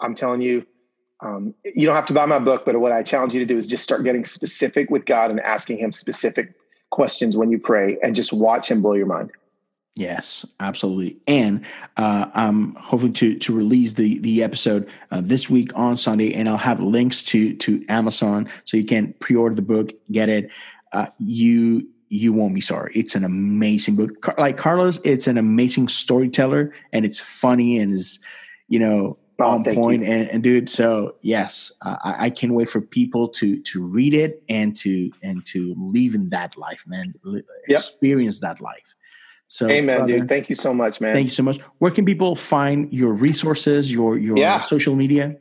[0.00, 0.66] I'm telling you,
[1.22, 3.58] um, you don't have to buy my book, but what I challenge you to do
[3.58, 6.54] is just start getting specific with God and asking Him specific
[6.90, 9.30] questions when you pray, and just watch Him blow your mind.
[9.96, 11.18] Yes, absolutely.
[11.26, 11.64] And
[11.96, 16.48] uh, I'm hoping to to release the the episode uh, this week on Sunday, and
[16.48, 20.50] I'll have links to to Amazon so you can pre-order the book, get it.
[20.92, 22.92] Uh, you you won't be sorry.
[22.94, 24.38] It's an amazing book.
[24.38, 28.20] Like Carlos, it's an amazing storyteller, and it's funny and is
[28.68, 32.70] you know oh, on point and, and, dude so yes uh, I, I, can't wait
[32.70, 37.12] for people to to read it and to and to live in that life man
[37.24, 37.44] yep.
[37.68, 38.94] experience that life
[39.50, 42.04] so amen brother, dude thank you so much man thank you so much where can
[42.04, 44.60] people find your resources your your yeah.
[44.60, 45.36] social media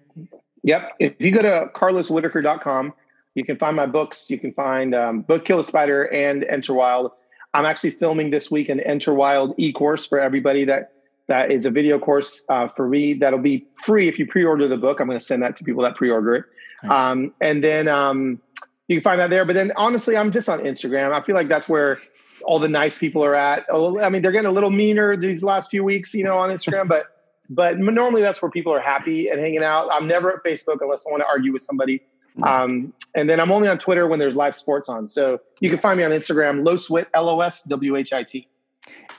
[0.63, 2.91] yep if you go to carloswhittaker.com
[3.35, 6.73] you can find my books you can find um, both kill the spider and enter
[6.73, 7.11] wild
[7.53, 10.91] i'm actually filming this week an enter wild e-course for everybody that
[11.29, 14.77] that is a video course uh, for me that'll be free if you pre-order the
[14.77, 14.99] book.
[14.99, 16.45] I'm going to send that to people that pre-order it.
[16.83, 16.91] Nice.
[16.91, 18.41] Um, and then um,
[18.89, 19.45] you can find that there.
[19.45, 21.13] But then honestly, I'm just on Instagram.
[21.13, 21.99] I feel like that's where
[22.43, 23.65] all the nice people are at.
[23.69, 26.49] Oh, I mean, they're getting a little meaner these last few weeks, you know, on
[26.49, 27.05] Instagram, but
[27.51, 29.89] but normally that's where people are happy and hanging out.
[29.91, 32.01] I'm never at Facebook unless I want to argue with somebody.
[32.43, 35.07] Um, and then I'm only on Twitter when there's live sports on.
[35.07, 38.47] So you can find me on Instagram, Loswhit, L O S W H I T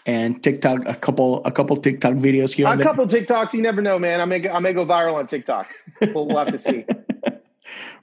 [0.07, 2.66] and TikTok, a couple, a couple TikTok videos here.
[2.66, 3.53] A couple TikToks.
[3.53, 4.21] You never know, man.
[4.21, 5.68] I may, I may go viral on TikTok.
[6.01, 6.85] We'll, we'll have to see.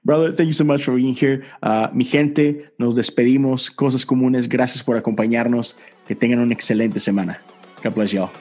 [0.04, 1.46] Brother, thank you so much for being here.
[1.62, 3.70] Uh, mi gente, nos despedimos.
[3.70, 4.48] Cosas comunes.
[4.48, 5.78] Gracias por acompañarnos.
[6.08, 7.42] Que tengan una excelente semana.
[7.84, 8.32] God bless y'all.